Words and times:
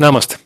Να 0.00 0.06
είμαστε. 0.06 0.36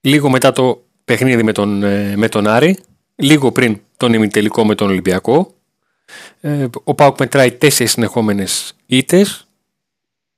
Λίγο 0.00 0.30
μετά 0.30 0.52
το 0.52 0.84
παιχνίδι 1.04 1.42
με 1.42 1.52
τον, 1.52 1.82
ε, 1.82 2.16
με 2.16 2.28
τον 2.28 2.46
Άρη, 2.46 2.78
λίγο 3.16 3.52
πριν 3.52 3.80
τον 3.96 4.12
ημιτελικό 4.12 4.66
με 4.66 4.74
τον 4.74 4.88
Ολυμπιακό, 4.88 5.54
ε, 6.40 6.66
ο 6.84 6.94
Πάουκ 6.94 7.18
μετράει 7.18 7.52
τέσσερις 7.52 7.92
συνεχόμενες 7.92 8.76
ήττες, 8.86 9.46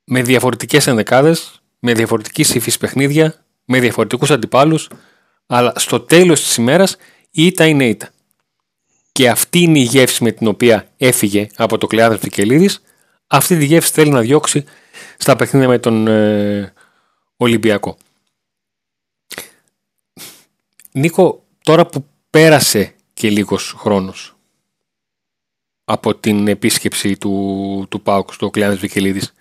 με 0.05 0.23
διαφορετικές 0.23 0.87
ενδεκάδες, 0.87 1.61
με 1.79 1.95
διαφορετική 1.95 2.41
υφής 2.41 2.79
παιχνίδια, 2.79 3.45
με 3.65 3.81
διαφορετικούς 3.81 4.31
αντιπάλους, 4.31 4.91
αλλά 5.47 5.73
στο 5.77 6.01
τέλος 6.01 6.41
της 6.41 6.57
ημέρας 6.57 6.97
η 7.31 7.47
ήττα 7.47 7.67
είναι 7.67 7.89
ήττα. 7.89 8.09
Και 9.13 9.29
αυτή 9.29 9.59
είναι 9.59 9.79
η 9.79 9.83
γεύση 9.83 10.25
με 10.25 10.31
την 10.33 10.47
οποία 10.47 10.89
έφυγε 10.97 11.47
από 11.57 11.79
το 11.79 11.87
κλεάδι 11.87 12.19
του 12.19 12.29
Κελίδης, 12.29 12.83
αυτή 13.27 13.57
τη 13.57 13.65
γεύση 13.65 13.93
θέλει 13.93 14.11
να 14.11 14.21
διώξει 14.21 14.65
στα 15.19 15.37
παιχνίδια 15.37 15.69
με 15.69 15.79
τον 15.79 16.07
ε, 16.07 16.73
Ολυμπιακό. 17.43 17.97
Νίκο, 20.93 21.45
τώρα 21.63 21.87
που 21.87 22.07
πέρασε 22.31 22.95
και 23.13 23.31
λίγος 23.31 23.73
χρόνος 23.73 24.37
από 25.85 26.15
την 26.15 26.49
επίσκεψη 26.49 27.17
του, 27.17 27.87
του 27.91 28.03
ΠΑΟΚ 28.03 28.33
στο 28.33 28.51
Κλειάδης 28.51 28.79
Βικελίδης, 28.79 29.33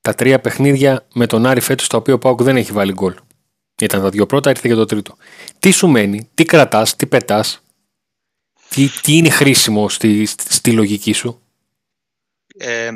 τα 0.00 0.14
τρία 0.14 0.40
παιχνίδια 0.40 1.06
με 1.14 1.26
τον 1.26 1.46
Άρη 1.46 1.60
φέτος 1.60 1.88
τα 1.88 1.96
οποία 1.96 2.14
ο 2.14 2.18
ΠΑΟΚ 2.18 2.42
δεν 2.42 2.56
έχει 2.56 2.72
βάλει 2.72 2.92
γκολ. 2.92 3.14
Ήταν 3.82 4.02
τα 4.02 4.08
δύο 4.10 4.26
πρώτα, 4.26 4.50
ήρθε 4.50 4.68
και 4.68 4.74
το 4.74 4.84
τρίτο. 4.84 5.16
Τι 5.58 5.70
σου 5.70 5.88
μένει, 5.88 6.28
τι 6.34 6.44
κρατάς, 6.44 6.96
τι 6.96 7.06
πετάς, 7.06 7.62
τι, 8.68 8.88
τι 9.02 9.16
είναι 9.16 9.30
χρήσιμο 9.30 9.88
στη, 9.88 10.26
στη, 10.26 10.72
λογική 10.72 11.12
σου; 11.12 11.42
Ε, 12.56 12.90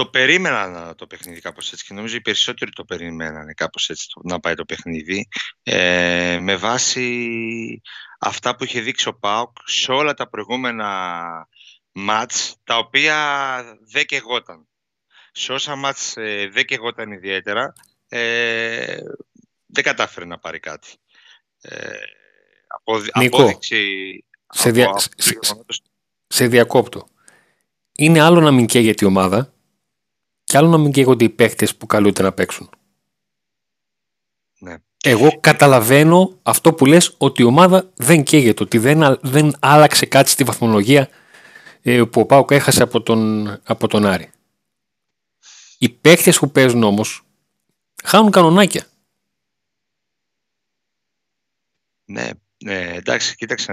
το 0.00 0.06
περίμενα 0.06 0.94
το 0.94 1.06
παιχνίδι 1.06 1.40
κάπως 1.40 1.72
έτσι 1.72 1.84
και 1.84 1.94
νομίζω 1.94 2.16
οι 2.16 2.20
περισσότεροι 2.20 2.70
το 2.70 2.84
περίμεναν 2.84 3.54
κάπως 3.54 3.90
έτσι 3.90 4.06
να 4.22 4.40
πάει 4.40 4.54
το 4.54 4.64
παιχνίδι 4.64 5.28
ε, 5.62 6.38
με 6.40 6.56
βάση 6.56 7.80
αυτά 8.18 8.56
που 8.56 8.64
είχε 8.64 8.80
δείξει 8.80 9.08
ο 9.08 9.18
ΠΑΟΚ 9.18 9.56
σε 9.64 9.92
όλα 9.92 10.14
τα 10.14 10.28
προηγούμενα 10.28 11.48
μάτς 11.92 12.56
τα 12.64 12.78
οποία 12.78 13.16
δεν 13.92 14.06
κεγόταν. 14.06 14.68
Σε 15.32 15.52
όσα 15.52 15.76
μάτς 15.76 16.16
ε, 16.16 16.48
δεν 16.52 16.64
κεγόταν 16.64 17.12
ιδιαίτερα 17.12 17.72
ε, 18.08 18.96
δεν 19.66 19.84
κατάφερε 19.84 20.26
να 20.26 20.38
πάρει 20.38 20.58
κάτι. 20.58 20.88
Ε, 21.60 21.90
Νίκο, 23.18 23.36
απόδειξη, 23.36 24.24
σε, 24.48 24.70
δια... 24.70 24.98
σε, 25.16 25.38
σε 26.26 26.46
διακόπτω. 26.46 27.08
Είναι 27.92 28.20
άλλο 28.20 28.40
να 28.40 28.50
μην 28.50 28.66
καίγεται 28.66 29.04
η 29.04 29.08
ομάδα 29.08 29.54
και 30.50 30.56
άλλο 30.56 30.68
να 30.68 30.78
μην 30.78 30.92
καίγονται 30.92 31.24
οι 31.24 31.28
παίχτε 31.28 31.68
που 31.78 31.86
καλούνται 31.86 32.22
να 32.22 32.32
παίξουν. 32.32 32.70
Ναι. 34.58 34.76
Εγώ 35.02 35.40
καταλαβαίνω 35.40 36.38
αυτό 36.42 36.72
που 36.74 36.86
λες 36.86 37.14
ότι 37.18 37.42
η 37.42 37.44
ομάδα 37.44 37.90
δεν 37.96 38.22
καίγεται, 38.22 38.62
ότι 38.62 38.78
δεν, 38.78 39.18
δεν 39.22 39.52
άλλαξε 39.60 40.06
κάτι 40.06 40.30
στη 40.30 40.44
βαθμολογία 40.44 41.08
ε, 41.82 42.02
που 42.02 42.20
ο 42.20 42.26
Πάουκ 42.26 42.50
έχασε 42.50 42.82
από 42.82 43.02
τον, 43.02 43.48
από 43.64 43.88
τον 43.88 44.06
Άρη. 44.06 44.30
Οι 45.78 45.88
παίχτες 45.88 46.38
που 46.38 46.50
παίζουν 46.50 46.82
όμως 46.82 47.22
χάνουν 48.04 48.30
κανονάκια. 48.30 48.86
Ναι, 52.04 52.30
ναι 52.64 52.94
εντάξει, 52.94 53.36
κοίταξε. 53.36 53.72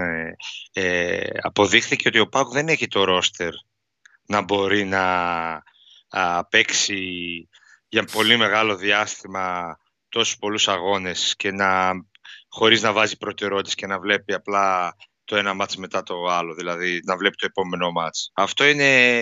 Ε, 0.74 1.28
αποδείχθηκε 1.42 2.08
ότι 2.08 2.20
ο 2.20 2.28
Πάουκ 2.28 2.52
δεν 2.52 2.68
έχει 2.68 2.88
το 2.88 3.04
ρόστερ 3.04 3.54
να 4.26 4.42
μπορεί 4.42 4.86
να 4.86 5.04
α, 6.10 6.46
παίξει 6.46 7.02
για 7.88 8.04
πολύ 8.04 8.38
μεγάλο 8.38 8.76
διάστημα 8.76 9.78
τόσους 10.10 10.38
πολλούς 10.38 10.68
αγώνες 10.68 11.36
και 11.36 11.52
να, 11.52 11.92
χωρίς 12.48 12.82
να 12.82 12.94
βάζει 12.94 13.18
προτεραιότητες 13.18 13.76
και 13.76 13.88
να 13.88 14.00
βλέπει 14.00 14.34
απλά 14.34 14.96
το 15.24 15.36
ένα 15.36 15.54
μάτς 15.54 15.76
μετά 15.76 16.04
το 16.04 16.26
άλλο, 16.26 16.54
δηλαδή 16.54 17.02
να 17.04 17.18
βλέπει 17.18 17.36
το 17.36 17.46
επόμενο 17.46 17.92
μάτς. 17.92 18.32
Αυτό 18.34 18.66
είναι 18.66 19.22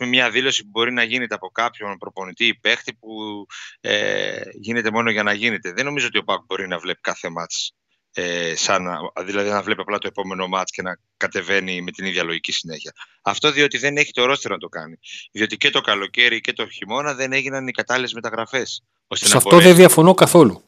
με 0.00 0.06
μια 0.06 0.30
δήλωση 0.30 0.62
που 0.62 0.68
μπορεί 0.70 0.92
να 0.92 1.02
γίνεται 1.02 1.34
από 1.34 1.48
κάποιον 1.48 1.98
προπονητή 1.98 2.46
ή 2.46 2.58
παίχτη 2.58 2.94
που 2.94 3.46
ε, 3.80 4.40
γίνεται 4.60 4.90
μόνο 4.90 5.10
για 5.10 5.22
να 5.22 5.32
γίνεται. 5.32 5.72
Δεν 5.72 5.84
νομίζω 5.84 6.06
ότι 6.06 6.18
ο 6.18 6.24
Πάκ 6.24 6.44
μπορεί 6.44 6.68
να 6.68 6.78
βλέπει 6.78 7.00
κάθε 7.00 7.28
μάτς 7.30 7.74
ε, 8.14 8.54
σαν, 8.56 8.88
δηλαδή 9.24 9.50
να 9.50 9.62
βλέπει 9.62 9.80
απλά 9.80 9.98
το 9.98 10.06
επόμενο 10.06 10.48
μάτς 10.48 10.70
και 10.70 10.82
να 10.82 10.98
κατεβαίνει 11.16 11.82
με 11.82 11.90
την 11.90 12.04
ίδια 12.04 12.22
λογική 12.22 12.52
συνέχεια. 12.52 12.92
Αυτό 13.22 13.52
διότι 13.52 13.78
δεν 13.78 13.96
έχει 13.96 14.10
το 14.12 14.24
ρόστερ 14.24 14.50
να 14.50 14.58
το 14.58 14.68
κάνει. 14.68 14.98
Διότι 15.32 15.56
και 15.56 15.70
το 15.70 15.80
καλοκαίρι 15.80 16.40
και 16.40 16.52
το 16.52 16.68
χειμώνα 16.68 17.14
δεν 17.14 17.32
έγιναν 17.32 17.68
οι 17.68 17.70
κατάλληλες 17.70 18.12
μεταγραφές. 18.12 18.84
Σε 19.14 19.36
αυτό 19.36 19.58
δεν 19.58 19.74
διαφωνώ 19.74 20.14
καθόλου. 20.14 20.62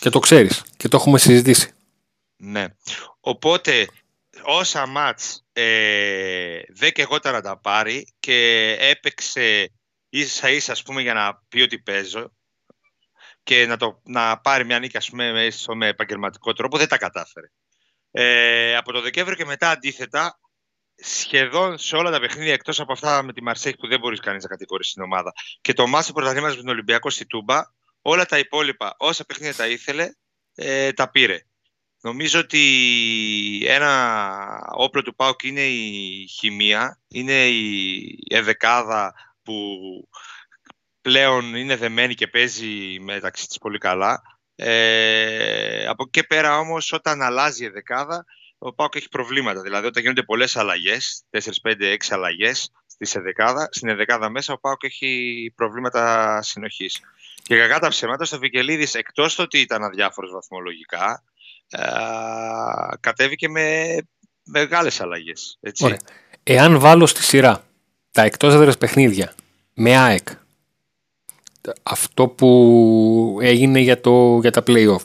Και 0.00 0.10
το 0.10 0.18
ξέρεις 0.18 0.62
και 0.76 0.88
το 0.88 0.96
έχουμε 0.96 1.18
συζητήσει. 1.18 1.70
Ναι. 2.36 2.66
Οπότε 3.20 3.88
όσα 4.42 4.86
μάτς 4.86 5.44
ε, 5.52 6.60
δεν 6.68 6.92
και 6.92 7.02
εγώ 7.02 7.18
να 7.22 7.40
τα 7.40 7.58
πάρει 7.58 8.06
και 8.20 8.70
έπαιξε 8.80 9.72
ίσα 10.08 10.50
ίσα 10.50 10.72
ας 10.72 10.82
πούμε 10.82 11.02
για 11.02 11.14
να 11.14 11.42
πει 11.48 11.60
ότι 11.60 11.78
παίζω 11.78 12.35
και 13.46 13.66
να, 13.66 13.76
το, 13.76 14.00
να 14.04 14.40
πάρει 14.40 14.64
μια 14.64 14.78
νίκη 14.78 14.96
ας 14.96 15.10
πούμε, 15.10 15.52
με 15.74 15.86
επαγγελματικό 15.86 16.52
τρόπο, 16.52 16.78
δεν 16.78 16.88
τα 16.88 16.98
κατάφερε. 16.98 17.46
Ε, 18.10 18.76
από 18.76 18.92
το 18.92 19.00
Δεκέμβριο 19.00 19.36
και 19.36 19.44
μετά 19.44 19.70
αντίθετα, 19.70 20.38
σχεδόν 20.96 21.78
σε 21.78 21.96
όλα 21.96 22.10
τα 22.10 22.20
παιχνίδια 22.20 22.52
εκτός 22.52 22.80
από 22.80 22.92
αυτά 22.92 23.22
με 23.22 23.32
τη 23.32 23.42
Μαρσέχη 23.42 23.76
που 23.76 23.86
δεν 23.86 23.98
μπορείς 23.98 24.20
κανείς 24.20 24.42
να 24.42 24.48
κατηγορήσεις 24.48 24.92
την 24.92 25.02
ομάδα 25.02 25.32
και 25.60 25.72
το 25.72 25.86
μάτι 25.86 26.12
πρωταθλήματος 26.12 26.56
με 26.56 26.62
τον 26.62 26.70
Ολυμπιακό 26.70 27.10
στη 27.10 27.26
Τούμπα, 27.26 27.60
όλα 28.02 28.26
τα 28.26 28.38
υπόλοιπα, 28.38 28.94
όσα 28.98 29.24
παιχνίδια 29.24 29.54
τα 29.54 29.68
ήθελε, 29.68 30.10
ε, 30.54 30.92
τα 30.92 31.10
πήρε. 31.10 31.38
Νομίζω 32.00 32.40
ότι 32.40 32.62
ένα 33.66 34.70
όπλο 34.72 35.02
του 35.02 35.14
ΠΑΟΚ 35.14 35.42
είναι 35.42 35.66
η 35.66 36.26
χημεία, 36.38 37.00
είναι 37.08 37.46
η 37.46 38.18
εδεκάδα 38.30 39.14
που 39.42 39.54
πλέον 41.06 41.54
είναι 41.54 41.76
δεμένη 41.76 42.14
και 42.14 42.26
παίζει 42.26 42.98
μεταξύ 43.00 43.46
της 43.46 43.58
πολύ 43.58 43.78
καλά. 43.78 44.22
Ε, 44.56 45.86
από 45.86 46.02
εκεί 46.02 46.20
και 46.20 46.22
πέρα 46.22 46.58
όμως 46.58 46.92
όταν 46.92 47.22
αλλάζει 47.22 47.64
η 47.64 47.68
δεκάδα 47.68 48.24
ο 48.58 48.74
Πάοκ 48.74 48.94
έχει 48.94 49.08
προβλήματα. 49.08 49.60
Δηλαδή 49.60 49.86
όταν 49.86 50.02
γίνονται 50.02 50.22
πολλές 50.22 50.56
αλλαγές, 50.56 51.22
4, 51.30 51.38
5, 51.62 51.92
6 51.92 51.96
αλλαγές 52.08 52.70
στην 53.70 53.88
εδεκάδα 53.88 54.30
μέσα 54.30 54.52
ο 54.52 54.58
Πάοκ 54.58 54.84
έχει 54.84 55.52
προβλήματα 55.56 56.42
συνοχής. 56.42 57.00
Και 57.42 57.56
κακά 57.56 57.78
τα 57.78 57.88
ψέματα 57.88 58.24
στο 58.24 58.38
Βικελίδης 58.38 58.94
εκτός 58.94 59.34
το 59.34 59.42
ότι 59.42 59.60
ήταν 59.60 59.82
αδιάφορος 59.82 60.30
βαθμολογικά 60.30 61.22
ε, 61.68 61.82
κατέβηκε 63.00 63.48
με 63.48 63.96
μεγάλες 64.44 65.00
αλλαγές. 65.00 65.58
Έτσι. 65.60 65.84
Ωραία. 65.84 65.98
Εάν 66.42 66.78
βάλω 66.78 67.06
στη 67.06 67.22
σειρά 67.22 67.64
τα 68.10 68.22
εκτός 68.22 68.54
έδρας 68.54 68.78
παιχνίδια 68.78 69.34
με 69.74 69.96
ΑΕΚ 69.96 70.28
αυτό 71.82 72.28
που 72.28 73.38
έγινε 73.40 73.78
για, 73.78 74.00
το, 74.00 74.38
για 74.40 74.50
τα 74.50 74.62
play-off. 74.66 75.04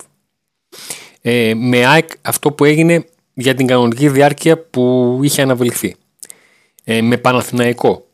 Ε, 1.21 1.53
με 1.55 1.85
ΑΕΚ 1.85 2.09
αυτό 2.21 2.51
που 2.51 2.65
έγινε 2.65 3.05
για 3.33 3.55
την 3.55 3.67
κανονική 3.67 4.09
διάρκεια 4.09 4.57
που 4.57 5.19
είχε 5.23 5.41
αναβληθεί. 5.41 5.95
Ε, 6.83 7.01
με 7.01 7.17
Παναθηναϊκό 7.17 8.05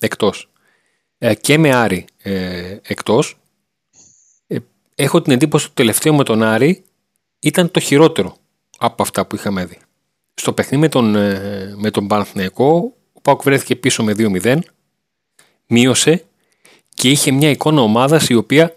εκτός 0.00 0.50
ε, 1.18 1.34
και 1.34 1.58
με 1.58 1.74
Άρη 1.74 2.04
ε, 2.22 2.76
εκτός 2.82 3.38
ε, 4.46 4.56
έχω 4.94 5.22
την 5.22 5.32
εντύπωση 5.32 5.64
ότι 5.64 5.74
το 5.74 5.82
τελευταίο 5.82 6.14
με 6.14 6.24
τον 6.24 6.42
Άρη 6.42 6.84
ήταν 7.38 7.70
το 7.70 7.80
χειρότερο 7.80 8.36
από 8.78 9.02
αυτά 9.02 9.26
που 9.26 9.34
είχαμε 9.34 9.64
δει. 9.64 9.78
Στο 10.34 10.52
παιχνίδι 10.52 10.82
με 10.82 10.88
τον, 10.88 11.10
με 11.80 11.90
τον 11.90 12.06
Παναθηναϊκό 12.06 12.96
ο 13.12 13.20
Πάουκ 13.20 13.42
βρέθηκε 13.42 13.76
πίσω 13.76 14.02
με 14.02 14.14
2-0 14.16 14.58
μείωσε 15.66 16.24
και 16.98 17.10
είχε 17.10 17.30
μια 17.30 17.50
εικόνα 17.50 17.80
ομάδας 17.80 18.28
η 18.28 18.34
οποία 18.34 18.76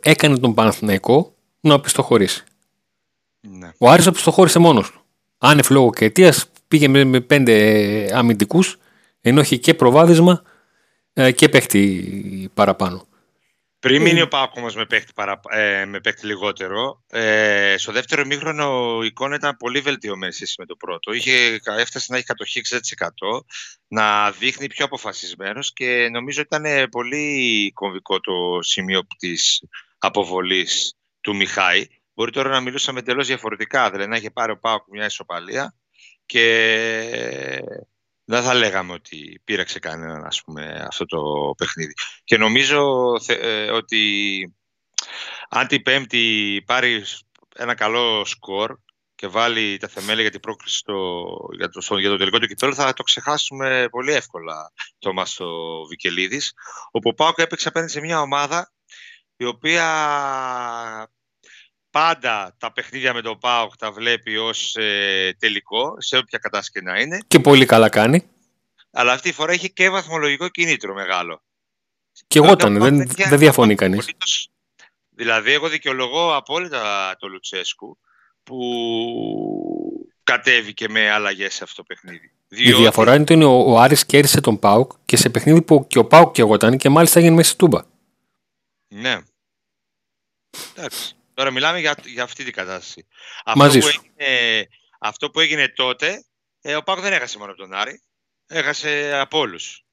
έκανε 0.00 0.38
τον 0.38 0.54
Παναθηναϊκό 0.54 1.34
να 1.60 1.74
απιστοχωρήσει. 1.74 2.44
Ναι. 3.40 3.72
Ο 3.78 3.90
Άρης 3.90 4.06
απιστοχώρησε 4.06 4.58
μόνος 4.58 4.90
του. 4.90 5.00
Άνευ 5.38 5.70
λόγω 5.70 5.90
και 5.90 6.04
αιτίας 6.04 6.46
πήγε 6.68 6.88
με, 6.88 7.20
πέντε 7.20 8.16
αμυντικούς 8.16 8.78
ενώ 9.20 9.40
είχε 9.40 9.56
και 9.56 9.74
προβάδισμα 9.74 10.42
ε, 11.12 11.32
και 11.32 11.48
παίχτη 11.48 12.50
παραπάνω. 12.54 13.06
Πριν 13.80 14.02
μείνει 14.02 14.20
ο 14.20 14.28
Πάκο 14.28 14.52
όμως 14.56 14.74
με 14.74 14.86
παίχτη, 14.86 15.12
παρα, 15.14 15.40
ε, 15.50 15.84
με 15.84 16.00
παίχτη 16.00 16.26
λιγότερο, 16.26 17.04
ε, 17.10 17.74
στο 17.78 17.92
δεύτερο 17.92 18.24
μήχρονο 18.24 18.98
η 19.02 19.06
εικόνα 19.06 19.34
ήταν 19.34 19.56
πολύ 19.56 19.80
βελτιωμένη 19.80 20.32
σχέση 20.32 20.54
με 20.58 20.66
το 20.66 20.76
πρώτο. 20.76 21.12
Είχε, 21.12 21.60
έφτασε 21.64 22.06
να 22.08 22.16
έχει 22.16 22.26
κατοχή 22.26 22.58
60%, 22.58 23.44
να 23.88 24.30
δείχνει 24.30 24.66
πιο 24.66 24.84
αποφασισμένος 24.84 25.72
και 25.72 26.08
νομίζω 26.08 26.40
ήταν 26.40 26.88
πολύ 26.90 27.70
κομβικό 27.74 28.20
το 28.20 28.58
σημείο 28.60 29.06
της 29.18 29.62
αποβολής 29.98 30.94
του 31.20 31.36
Μιχάη. 31.36 31.86
Μπορεί 32.14 32.30
τώρα 32.30 32.48
να 32.48 32.60
μιλούσαμε 32.60 32.98
εντελώς 32.98 33.26
διαφορετικά, 33.26 33.90
δηλαδή 33.90 34.08
να 34.08 34.16
είχε 34.16 34.30
πάρει 34.30 34.52
ο 34.52 34.58
Πάοκ 34.58 34.82
μια 34.90 35.04
ισοπαλία 35.04 35.74
και 36.26 36.44
δεν 38.30 38.42
θα 38.42 38.54
λέγαμε 38.54 38.92
ότι 38.92 39.40
πήραξε 39.44 39.78
κανέναν 39.78 40.24
ας 40.24 40.42
πούμε, 40.42 40.84
αυτό 40.88 41.04
το 41.04 41.20
παιχνίδι. 41.56 41.92
Και 42.24 42.36
νομίζω 42.36 43.12
ε, 43.26 43.70
ότι 43.70 44.54
αν 45.48 45.66
την 45.66 45.82
Πέμπτη 45.82 46.62
πάρει 46.66 47.04
ένα 47.56 47.74
καλό 47.74 48.24
σκορ 48.24 48.76
και 49.14 49.26
βάλει 49.26 49.76
τα 49.76 49.88
θεμέλια 49.88 50.22
για 50.22 50.30
την 50.30 50.40
πρόκληση 50.40 50.76
στο, 50.76 51.36
για, 51.56 51.68
το, 51.68 51.98
για 51.98 52.08
το 52.08 52.16
τελικό 52.16 52.38
του 52.38 52.46
κυπέλου, 52.46 52.74
θα 52.74 52.92
το 52.92 53.02
ξεχάσουμε 53.02 53.86
πολύ 53.90 54.12
εύκολα 54.12 54.72
το 54.98 55.12
Μάστο 55.12 55.46
Βικελίδης. 55.88 56.52
Όπου 56.90 57.08
ο 57.08 57.14
Πάοκ 57.14 57.38
έπαιξε 57.38 57.68
απέναντι 57.68 57.90
σε 57.90 58.00
μια 58.00 58.20
ομάδα 58.20 58.72
η 59.36 59.44
οποία 59.44 59.86
πάντα 61.90 62.54
τα 62.58 62.72
παιχνίδια 62.72 63.14
με 63.14 63.20
τον 63.22 63.38
ΠΑΟΚ 63.38 63.76
τα 63.76 63.92
βλέπει 63.92 64.36
ως 64.36 64.76
ε, 64.76 65.36
τελικό, 65.38 65.94
σε 65.98 66.16
όποια 66.16 66.38
κατάσταση 66.38 66.84
να 66.84 67.00
είναι. 67.00 67.18
Και 67.26 67.40
πολύ 67.40 67.66
καλά 67.66 67.88
κάνει. 67.88 68.28
Αλλά 68.90 69.12
αυτή 69.12 69.28
η 69.28 69.32
φορά 69.32 69.52
έχει 69.52 69.72
και 69.72 69.90
βαθμολογικό 69.90 70.48
κινήτρο 70.48 70.94
μεγάλο. 70.94 71.42
Και 72.26 72.38
εγώ 72.38 72.52
ήταν, 72.52 72.78
δεν, 72.78 73.06
δεν 73.06 73.38
διαφωνεί 73.38 73.74
κανείς. 73.74 74.08
Δηλαδή, 75.10 75.52
εγώ 75.52 75.68
δικαιολογώ 75.68 76.36
απόλυτα 76.36 77.16
το 77.18 77.28
Λουτσέσκου 77.28 77.98
που 78.42 78.58
κατέβηκε 80.22 80.88
με 80.88 81.10
αλλαγές 81.10 81.54
σε 81.54 81.64
αυτό 81.64 81.76
το 81.76 81.82
παιχνίδι. 81.82 82.32
Διότι... 82.48 82.78
Η 82.78 82.82
διαφορά 82.82 83.14
είναι 83.14 83.22
ότι 83.22 83.42
ο, 83.44 83.72
ο 83.72 83.78
Άρης 83.78 84.06
κέρδισε 84.06 84.40
τον 84.40 84.58
Πάουκ 84.58 84.92
και 85.04 85.16
σε 85.16 85.30
παιχνίδι 85.30 85.62
που 85.62 85.86
και 85.86 85.98
ο 85.98 86.04
Πάουκ 86.04 86.32
και 86.32 86.40
εγώ 86.40 86.54
ήταν 86.54 86.76
και 86.76 86.88
μάλιστα 86.88 87.18
έγινε 87.18 87.34
μέσα 87.34 87.48
στη 87.48 87.58
τούμπα. 87.58 87.82
Ναι. 88.88 89.18
Εντάξει. 90.74 91.14
Τώρα 91.40 91.52
μιλάμε 91.52 91.80
για, 91.80 91.94
για 92.04 92.22
αυτή 92.22 92.44
την 92.44 92.52
κατάσταση. 92.52 93.06
Μαζί 93.56 93.78
αυτό, 93.78 93.90
που 93.90 94.00
έγινε, 94.18 94.66
αυτό 95.00 95.30
που 95.30 95.40
έγινε 95.40 95.68
τότε, 95.68 96.24
ε, 96.60 96.76
ο 96.76 96.82
Πάουκ 96.82 97.00
δεν 97.00 97.12
έχασε 97.12 97.38
μόνο 97.38 97.50
από 97.50 97.60
τον 97.60 97.72
Άρη. 97.72 98.02
Έχασε 98.46 99.18
από 99.20 99.38
όλους. 99.38 99.84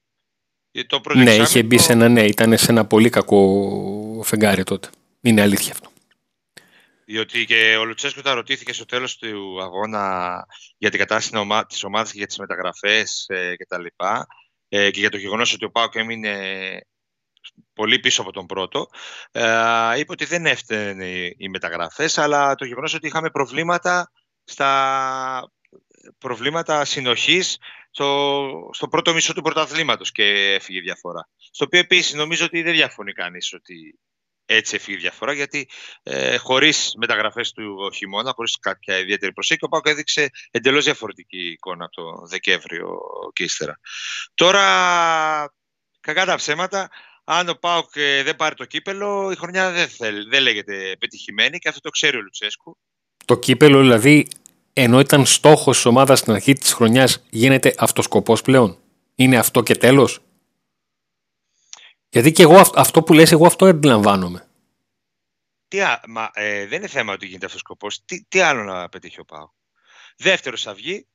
Ναι, 1.13 1.35
είχε 1.35 1.63
μπει 1.63 1.77
σε 1.77 1.91
ένα 1.91 2.09
ναι, 2.09 2.25
ήταν 2.25 2.57
σε 2.57 2.71
ένα 2.71 2.85
πολύ 2.85 3.09
κακό 3.09 4.21
φεγγάρι 4.23 4.63
τότε. 4.63 4.89
Είναι 5.21 5.41
αλήθεια 5.41 5.71
αυτό. 5.71 5.91
Διότι 7.05 7.45
και 7.45 7.75
ο 7.79 7.85
Λουτσέσκου 7.85 8.21
τα 8.21 8.33
ρωτήθηκε 8.33 8.73
στο 8.73 8.85
τέλος 8.85 9.17
του 9.17 9.61
αγώνα 9.61 10.45
για 10.77 10.89
την 10.89 10.99
κατάσταση 10.99 11.65
της 11.67 11.83
ομάδας 11.83 12.11
και 12.11 12.17
για 12.17 12.27
τις 12.27 12.37
μεταγραφές 12.37 13.25
ε, 13.27 13.55
κτλ. 13.55 13.85
Ε, 14.69 14.91
και 14.91 14.99
για 14.99 15.09
το 15.09 15.17
γεγονός 15.17 15.53
ότι 15.53 15.65
ο 15.65 15.71
Πάοκ 15.71 15.95
έμεινε 15.95 16.35
πολύ 17.73 17.99
πίσω 17.99 18.21
από 18.21 18.31
τον 18.31 18.45
πρώτο. 18.45 18.87
Ε, 19.31 19.99
είπε 19.99 20.11
ότι 20.11 20.25
δεν 20.25 20.45
έφτανε 20.45 21.33
οι 21.37 21.49
μεταγραφές, 21.49 22.17
αλλά 22.17 22.55
το 22.55 22.65
γεγονός 22.65 22.93
ότι 22.93 23.07
είχαμε 23.07 23.29
προβλήματα 23.29 24.11
στα 24.43 25.51
προβλήματα 26.17 26.85
συνοχής 26.85 27.57
στο, 27.91 28.69
στο 28.73 28.87
πρώτο 28.87 29.13
μισό 29.13 29.33
του 29.33 29.41
πρωταθλήματος 29.41 30.11
και 30.11 30.53
έφυγε 30.53 30.79
διαφορά. 30.79 31.29
Στο 31.51 31.65
οποίο 31.65 31.79
επίσης 31.79 32.13
νομίζω 32.13 32.45
ότι 32.45 32.61
δεν 32.61 32.73
διαφωνεί 32.73 33.13
κανείς 33.13 33.53
ότι 33.53 33.99
έτσι 34.49 34.75
έφυγε 34.75 34.97
διαφορά, 34.97 35.33
γιατί 35.33 35.69
ε, 36.03 36.37
χωρίς 36.37 36.93
μεταγραφές 36.97 37.51
του 37.51 37.91
χειμώνα, 37.93 38.31
χωρίς 38.35 38.57
κάποια 38.59 38.97
ιδιαίτερη 38.97 39.33
προσέγγιση, 39.33 39.65
ο 39.65 39.69
Πάουκ 39.69 39.87
έδειξε 39.87 40.29
εντελώς 40.51 40.83
διαφορετική 40.83 41.47
εικόνα 41.51 41.85
από 41.85 41.95
το 41.95 42.27
Δεκέμβριο 42.27 42.99
και 43.33 43.43
ύστερα. 43.43 43.79
Τώρα, 44.33 44.63
κακά 45.99 46.25
τα 46.25 46.35
ψέματα, 46.35 46.89
αν 47.29 47.49
ο 47.49 47.53
Πάουκ 47.53 47.95
ε, 47.95 48.23
δεν 48.23 48.35
πάρει 48.35 48.55
το 48.55 48.65
κύπελο, 48.65 49.31
η 49.31 49.35
χρονιά 49.35 49.71
δεν, 49.71 49.87
θέλ, 49.87 50.29
δεν 50.29 50.41
λέγεται 50.41 50.95
πετυχημένη 50.99 51.57
και 51.59 51.67
αυτό 51.67 51.81
το 51.81 51.89
ξέρει 51.89 52.17
ο 52.17 52.21
Λουτσέσκου. 52.21 52.77
Το 53.25 53.39
κύπελο 53.39 53.79
δηλαδή, 53.79 54.27
ενώ 54.73 54.99
ήταν 54.99 55.25
στόχος 55.25 55.75
της 55.75 55.85
ομάδας 55.85 56.19
στην 56.19 56.33
αρχή 56.33 56.53
της 56.53 56.73
χρονιάς, 56.73 57.23
γίνεται 57.29 57.73
αυτοσκοπός 57.77 58.41
πλέον; 58.41 58.77
Είναι 59.15 59.37
αυτό 59.37 59.63
και 59.63 59.75
τέλος; 59.75 60.19
Γιατί 62.09 62.31
και 62.31 62.43
εγώ 62.43 62.71
αυτό 62.75 63.03
που 63.03 63.13
λες, 63.13 63.31
εγώ 63.31 63.45
αυτό 63.45 63.65
αντιλαμβάνομαι. 63.65 64.47
Τι, 65.67 65.77
μα, 66.07 66.29
ε, 66.33 66.65
δεν 66.65 66.79
είναι 66.79 66.87
θέμα 66.87 67.13
ότι 67.13 67.25
γίνεται 67.25 67.45
αυτός 67.45 67.61
ο 67.61 67.65
σκοπός. 67.65 68.05
Τι, 68.05 68.23
τι 68.23 68.39
άλλο 68.39 68.63
να 68.63 68.89
πετύχει 68.89 69.19
ο 69.19 69.25
Πάο. 69.25 69.49
Δεύτερος 70.17 70.61
θα 70.61 70.73
βγει 70.73 71.07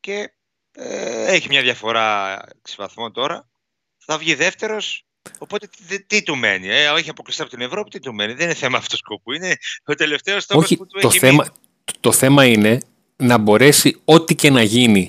και 0.00 0.34
ε, 0.72 1.32
έχει 1.32 1.48
μια 1.48 1.62
διαφορά 1.62 2.38
6 2.68 2.74
βαθμών 2.76 3.12
τώρα. 3.12 3.50
Θα 4.04 4.18
βγει 4.18 4.34
δεύτερος, 4.34 5.06
οπότε 5.38 5.68
τι, 5.88 6.02
τι 6.02 6.22
του 6.22 6.36
μένει. 6.36 6.68
Ε, 6.68 6.86
έχει 6.96 7.10
αποκλειστεί 7.10 7.42
από 7.42 7.50
την 7.50 7.60
Ευρώπη, 7.60 7.90
τι 7.90 8.00
του 8.00 8.14
μένει. 8.14 8.32
Δεν 8.32 8.44
είναι 8.44 8.54
θέμα 8.54 8.78
αυτού 8.78 8.96
σκοπού. 8.96 9.32
Είναι 9.32 9.56
ο 9.84 9.94
τελευταίο 9.94 10.40
στόχος 10.40 10.68
που 10.76 10.86
του 10.86 11.00
το 11.00 11.08
έχει 11.08 11.18
θέμα, 11.18 11.42
μείνει. 11.42 11.56
Το 12.00 12.12
θέμα 12.12 12.46
είναι 12.46 12.80
να 13.16 13.38
μπορέσει 13.38 14.00
ό,τι 14.04 14.34
και 14.34 14.50
να 14.50 14.62
γίνει, 14.62 15.08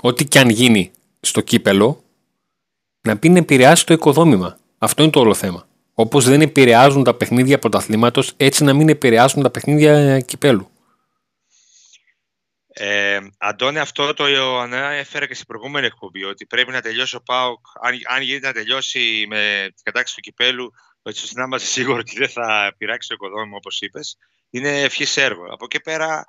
ό,τι 0.00 0.24
και 0.24 0.38
αν 0.38 0.48
γίνει 0.48 0.90
στο 1.20 1.40
κύπελο, 1.40 2.04
να 3.00 3.18
πει 3.18 3.28
να 3.28 3.38
επηρεάσει 3.38 3.86
το 3.86 3.94
οικοδόμημα. 3.94 4.58
Αυτό 4.78 5.02
είναι 5.02 5.12
το 5.12 5.20
όλο 5.20 5.34
θέμα. 5.34 5.66
Όπως 5.94 6.24
δεν 6.24 6.40
επηρεάζουν 6.40 7.04
τα 7.04 7.14
παιχνίδια 7.14 7.58
πρωταθλήματος, 7.58 8.32
έτσι 8.36 8.64
να 8.64 8.72
μην 8.72 8.88
επηρεάσουν 8.88 9.42
τα 9.42 9.50
παιχνίδια 9.50 10.20
κυπέλου. 10.20 10.68
Ε, 12.78 13.18
Αντώνη, 13.38 13.78
αυτό 13.78 14.14
το 14.14 14.24
έφερα 14.90 15.26
και 15.26 15.34
στην 15.34 15.46
προηγούμενη 15.46 15.86
εκπομπή, 15.86 16.24
ότι 16.24 16.46
πρέπει 16.46 16.72
να 16.72 16.80
τελειώσει 16.80 17.16
ο 17.16 17.22
ΠΑΟΚ, 17.22 17.66
αν, 17.82 17.98
αν 18.04 18.22
γίνεται 18.22 18.46
να 18.46 18.52
τελειώσει 18.52 19.26
με 19.28 19.70
την 19.74 19.84
κατάξυση 19.84 20.14
του 20.14 20.22
κυπέλου, 20.22 20.72
έτσι 21.02 21.24
ώστε 21.24 21.40
να 21.40 21.46
είμαστε 21.46 21.68
σίγουροι 21.68 21.98
ότι 21.98 22.18
δεν 22.18 22.28
θα 22.28 22.74
πειράξει 22.78 23.08
το 23.08 23.14
οικοδόμημα, 23.14 23.56
όπως 23.56 23.80
είπες, 23.80 24.16
είναι 24.50 24.80
ευχής 24.82 25.16
έργο. 25.16 25.44
Από 25.50 25.64
εκεί 25.64 25.80
πέρα, 25.80 26.24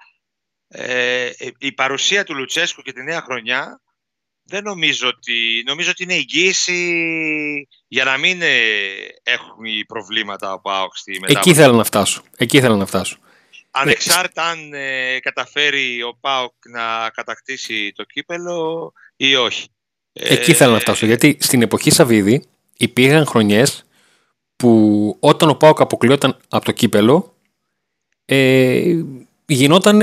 ε, 0.68 1.30
η 1.58 1.72
παρουσία 1.72 2.24
του 2.24 2.36
Λουτσέσκου 2.36 2.82
και 2.82 2.94
τη 2.94 3.04
νέα 3.04 3.22
χρονιά 3.22 3.82
δεν 4.44 4.64
νομίζω 4.64 5.08
ότι, 5.08 5.64
νομίζω 5.66 5.90
ότι 5.90 6.04
είναι 6.04 6.14
εγγύηση 6.14 7.68
για 7.88 8.04
να 8.04 8.18
μην 8.18 8.42
ε, 8.42 8.58
έχουν 9.24 9.66
προβλήματα 9.88 10.52
από 10.52 10.72
ΑΟΚ 10.72 10.98
στη 10.98 11.12
μετάβαση. 11.12 11.38
Εκεί 11.38 11.50
ήθελα 11.50 11.74
να 11.74 11.84
φτάσω. 11.84 12.22
Εκεί 12.38 12.58
ήθελα 12.58 12.76
να 12.76 12.86
φτάσω. 12.86 13.18
Ανεξάρτητα 13.82 14.44
αν 14.44 14.74
ε, 14.74 15.20
καταφέρει 15.20 16.04
ο 16.04 16.18
ΠΑΟΚ 16.20 16.54
να 16.70 17.10
κατακτήσει 17.10 17.92
το 17.96 18.04
κύπελο 18.04 18.94
ή 19.16 19.36
όχι. 19.36 19.68
Εκεί 20.14 20.52
ήθελα 20.52 20.74
να 20.74 20.80
φτάσω. 20.80 21.06
Γιατί 21.06 21.38
στην 21.40 21.62
εποχή 21.62 21.92
Σαββίδη 21.92 22.44
υπήρχαν 22.78 23.26
χρονιές 23.26 23.84
που 24.56 25.18
όταν 25.20 25.50
ο 25.50 25.56
ΠΑΟΚ 25.56 25.82
αποκλειόταν 25.82 26.38
από 26.50 26.66
το 26.66 26.72
κύπελο 26.72 27.36
ε, 28.26 28.96
γινόταν 29.46 30.02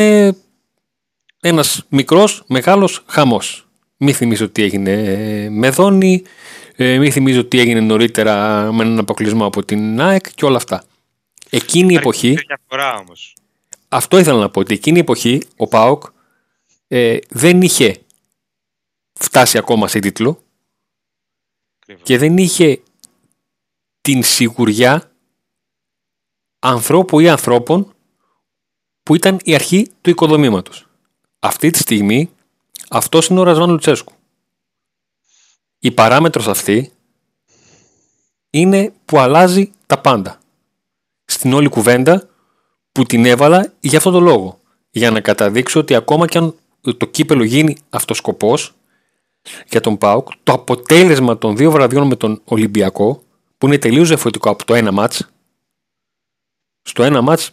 ένας 1.40 1.84
μικρός 1.88 2.44
μεγάλος 2.46 3.04
χαμός. 3.06 3.66
Μη 3.96 4.12
θυμίζω 4.12 4.48
τι 4.48 4.62
έγινε 4.62 4.92
ε, 4.92 5.48
με 5.48 5.70
Δόνη, 5.70 6.22
ε, 6.76 6.98
μη 6.98 7.10
θυμίζω 7.10 7.44
τι 7.44 7.58
έγινε 7.58 7.80
νωρίτερα 7.80 8.62
με 8.72 8.82
έναν 8.82 8.98
αποκλεισμό 8.98 9.46
από 9.46 9.64
την 9.64 10.00
ΑΕΚ 10.00 10.34
και 10.34 10.44
όλα 10.44 10.56
αυτά. 10.56 10.84
Εκείνη 11.50 11.92
η 11.92 11.96
εποχή. 11.96 12.38
Όμως. 13.00 13.34
Αυτό 13.94 14.18
ήθελα 14.18 14.38
να 14.38 14.50
πω 14.50 14.60
ότι 14.60 14.74
εκείνη 14.74 14.96
η 14.96 15.00
εποχή 15.00 15.42
ο 15.56 15.68
ΠΑΟΚ 15.68 16.02
ε, 16.86 17.18
δεν 17.28 17.62
είχε 17.62 18.04
φτάσει 19.12 19.58
ακόμα 19.58 19.88
σε 19.88 19.98
τίτλο 19.98 20.44
και 22.02 22.18
δεν 22.18 22.38
είχε 22.38 22.82
την 24.00 24.22
σιγουριά 24.22 25.12
ανθρώπου 26.58 27.20
ή 27.20 27.28
ανθρώπων 27.28 27.94
που 29.02 29.14
ήταν 29.14 29.38
η 29.44 29.54
αρχή 29.54 29.90
του 30.00 30.10
οικοδομήματος. 30.10 30.86
Αυτή 31.38 31.70
τη 31.70 31.78
στιγμή 31.78 32.30
αυτός 32.88 33.26
είναι 33.26 33.40
ο 33.40 33.42
Ρασβάν 33.42 33.70
Λουτσέσκου. 33.70 34.12
Η 35.78 35.90
παράμετρος 35.90 36.48
αυτή 36.48 36.92
είναι 38.50 38.94
που 39.04 39.18
αλλάζει 39.18 39.72
τα 39.86 40.00
πάντα. 40.00 40.40
Στην 41.24 41.52
όλη 41.52 41.68
κουβέντα 41.68 42.28
που 42.94 43.04
την 43.04 43.24
έβαλα 43.24 43.72
για 43.80 43.98
αυτόν 43.98 44.12
τον 44.12 44.22
λόγο. 44.22 44.60
Για 44.90 45.10
να 45.10 45.20
καταδείξω 45.20 45.80
ότι 45.80 45.94
ακόμα 45.94 46.26
και 46.26 46.38
αν 46.38 46.54
το 46.80 47.06
κύπελο 47.06 47.44
γίνει 47.44 47.76
αυτός 47.90 48.16
σκοπός 48.16 48.74
για 49.68 49.80
τον 49.80 49.98
ΠΑΟΚ, 49.98 50.28
το 50.42 50.52
αποτέλεσμα 50.52 51.38
των 51.38 51.56
δύο 51.56 51.70
βραδιών 51.70 52.06
με 52.06 52.16
τον 52.16 52.40
Ολυμπιακό, 52.44 53.22
που 53.58 53.66
είναι 53.66 53.78
τελείως 53.78 54.08
διαφορετικό 54.08 54.50
από 54.50 54.64
το 54.64 54.74
ένα 54.74 54.92
μάτς, 54.92 55.28
στο 56.82 57.02
ένα 57.02 57.20
μάτς 57.20 57.50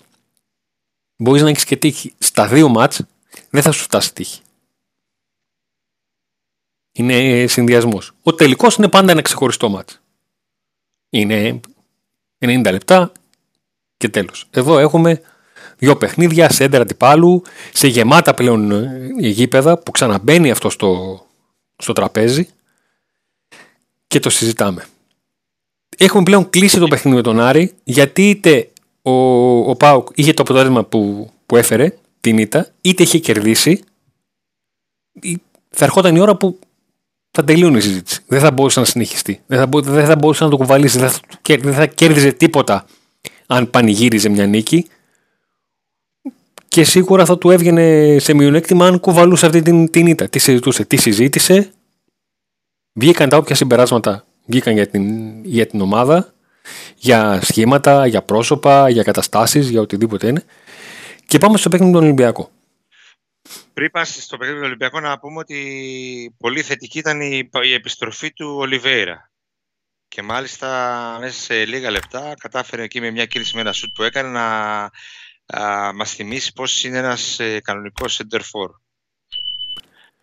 μπορείς 1.17 1.41
να 1.41 1.49
έχεις 1.49 1.63
και 1.63 1.77
τύχη. 1.77 2.13
Στα 2.17 2.47
δύο 2.47 2.69
μάτς 2.69 3.01
δεν 3.49 3.61
θα 3.61 3.71
σου 3.71 3.83
φτάσει 3.83 4.13
τύχη. 4.13 4.41
Είναι 6.91 7.47
συνδυασμός. 7.47 8.11
Ο 8.23 8.33
τελικός 8.33 8.75
είναι 8.75 8.89
πάντα 8.89 9.11
ένα 9.11 9.21
ξεχωριστό 9.21 9.69
μάτς. 9.69 10.01
Είναι 11.09 11.59
90 12.39 12.71
λεπτά 12.71 13.11
και 13.97 14.09
τέλος. 14.09 14.47
Εδώ 14.49 14.79
έχουμε 14.79 15.21
δύο 15.81 15.97
παιχνίδια 15.97 16.51
σε 16.51 16.63
έντερα 16.63 16.85
τυπάλου, 16.85 17.43
σε 17.73 17.87
γεμάτα 17.87 18.33
πλέον 18.33 18.71
ε, 18.71 19.11
γήπεδα 19.17 19.77
που 19.77 19.91
ξαναμπαίνει 19.91 20.51
αυτό 20.51 20.69
στο, 20.69 21.21
στο 21.77 21.93
τραπέζι 21.93 22.47
και 24.07 24.19
το 24.19 24.29
συζητάμε. 24.29 24.85
Έχουμε 25.97 26.23
πλέον 26.23 26.49
κλείσει 26.49 26.79
το 26.79 26.87
παιχνίδι 26.87 27.17
με 27.17 27.23
τον 27.23 27.39
Άρη 27.39 27.73
γιατί 27.83 28.29
είτε 28.29 28.69
ο, 29.01 29.11
ο 29.69 29.75
Πάουκ 29.75 30.07
είχε 30.15 30.33
το 30.33 30.41
αποτέλεσμα 30.41 30.83
που, 30.83 31.31
που 31.45 31.57
έφερε 31.57 31.97
την 32.21 32.37
ήττα, 32.37 32.67
είτε 32.81 33.03
είχε 33.03 33.17
κερδίσει 33.17 33.83
θα 35.69 35.85
ερχόταν 35.85 36.15
η 36.15 36.19
ώρα 36.19 36.35
που 36.35 36.59
θα 37.31 37.43
τελείωνε 37.43 37.77
η 37.77 37.81
συζήτηση. 37.81 38.21
Δεν 38.27 38.39
θα 38.39 38.51
μπορούσε 38.51 38.79
να 38.79 38.85
συνεχιστεί. 38.85 39.41
Δεν 39.47 39.59
θα, 39.59 39.65
μπο, 39.65 39.81
δεν 39.81 40.05
θα 40.05 40.15
μπορούσε 40.15 40.43
να 40.43 40.49
το 40.49 40.57
κουβαλήσει. 40.57 40.99
Δεν 40.99 41.09
θα, 41.09 41.19
δεν 41.41 41.73
θα 41.73 41.85
κέρδιζε 41.85 42.31
τίποτα 42.31 42.85
αν 43.47 43.69
πανηγύριζε 43.69 44.29
μια 44.29 44.47
νίκη. 44.47 44.87
Και 46.71 46.83
σίγουρα 46.83 47.25
θα 47.25 47.37
του 47.37 47.49
έβγαινε 47.49 48.17
σε 48.19 48.33
μειονέκτημα 48.33 48.85
αν 48.85 48.99
κουβαλούσε 48.99 49.45
αυτή 49.45 49.61
την, 49.61 49.89
την 49.89 50.07
ήττα. 50.07 50.29
Τι 50.29 50.39
συζητούσε, 50.39 50.85
τι 50.85 50.97
συζήτησε. 50.97 51.73
Βγήκαν 52.93 53.29
τα 53.29 53.37
όποια 53.37 53.55
συμπεράσματα 53.55 54.25
βγήκαν 54.45 54.73
για 54.73 54.87
την, 54.87 55.45
για 55.45 55.67
την 55.67 55.81
ομάδα, 55.81 56.33
για 56.95 57.41
σχήματα, 57.41 58.07
για 58.07 58.21
πρόσωπα, 58.21 58.89
για 58.89 59.03
καταστάσεις, 59.03 59.69
για 59.69 59.81
οτιδήποτε 59.81 60.27
είναι. 60.27 60.45
Και 61.27 61.37
πάμε 61.37 61.57
στο 61.57 61.69
παιχνίδι 61.69 61.91
του 61.93 61.99
Ολυμπιακού. 61.99 62.49
Πριν 63.73 63.91
πάμε 63.91 64.05
στο 64.05 64.37
παιχνίδι 64.37 64.59
του 64.59 64.65
Ολυμπιακού 64.65 64.99
να 64.99 65.19
πούμε 65.19 65.39
ότι 65.39 66.35
πολύ 66.37 66.61
θετική 66.61 66.99
ήταν 66.99 67.21
η, 67.21 67.49
η 67.63 67.73
επιστροφή 67.73 68.33
του 68.33 68.55
Ολιβέηρα. 68.57 69.31
Και 70.07 70.21
μάλιστα 70.21 70.67
μέσα 71.19 71.41
σε 71.41 71.65
λίγα 71.65 71.91
λεπτά 71.91 72.33
κατάφερε 72.39 72.83
εκεί 72.83 72.99
με 72.99 73.11
μια 73.11 73.25
κίνηση 73.25 73.55
με 73.55 73.61
ένα 73.61 73.71
σουτ 73.71 73.95
που 73.95 74.03
έκανε 74.03 74.29
να 74.29 74.45
α, 75.59 75.93
μας 75.93 76.13
θυμίσει 76.13 76.53
πώς 76.53 76.83
είναι 76.83 76.97
ένας 76.97 77.39
ε, 77.39 77.59
κανονικός 77.59 78.21
center 78.21 78.39
for. 78.39 78.69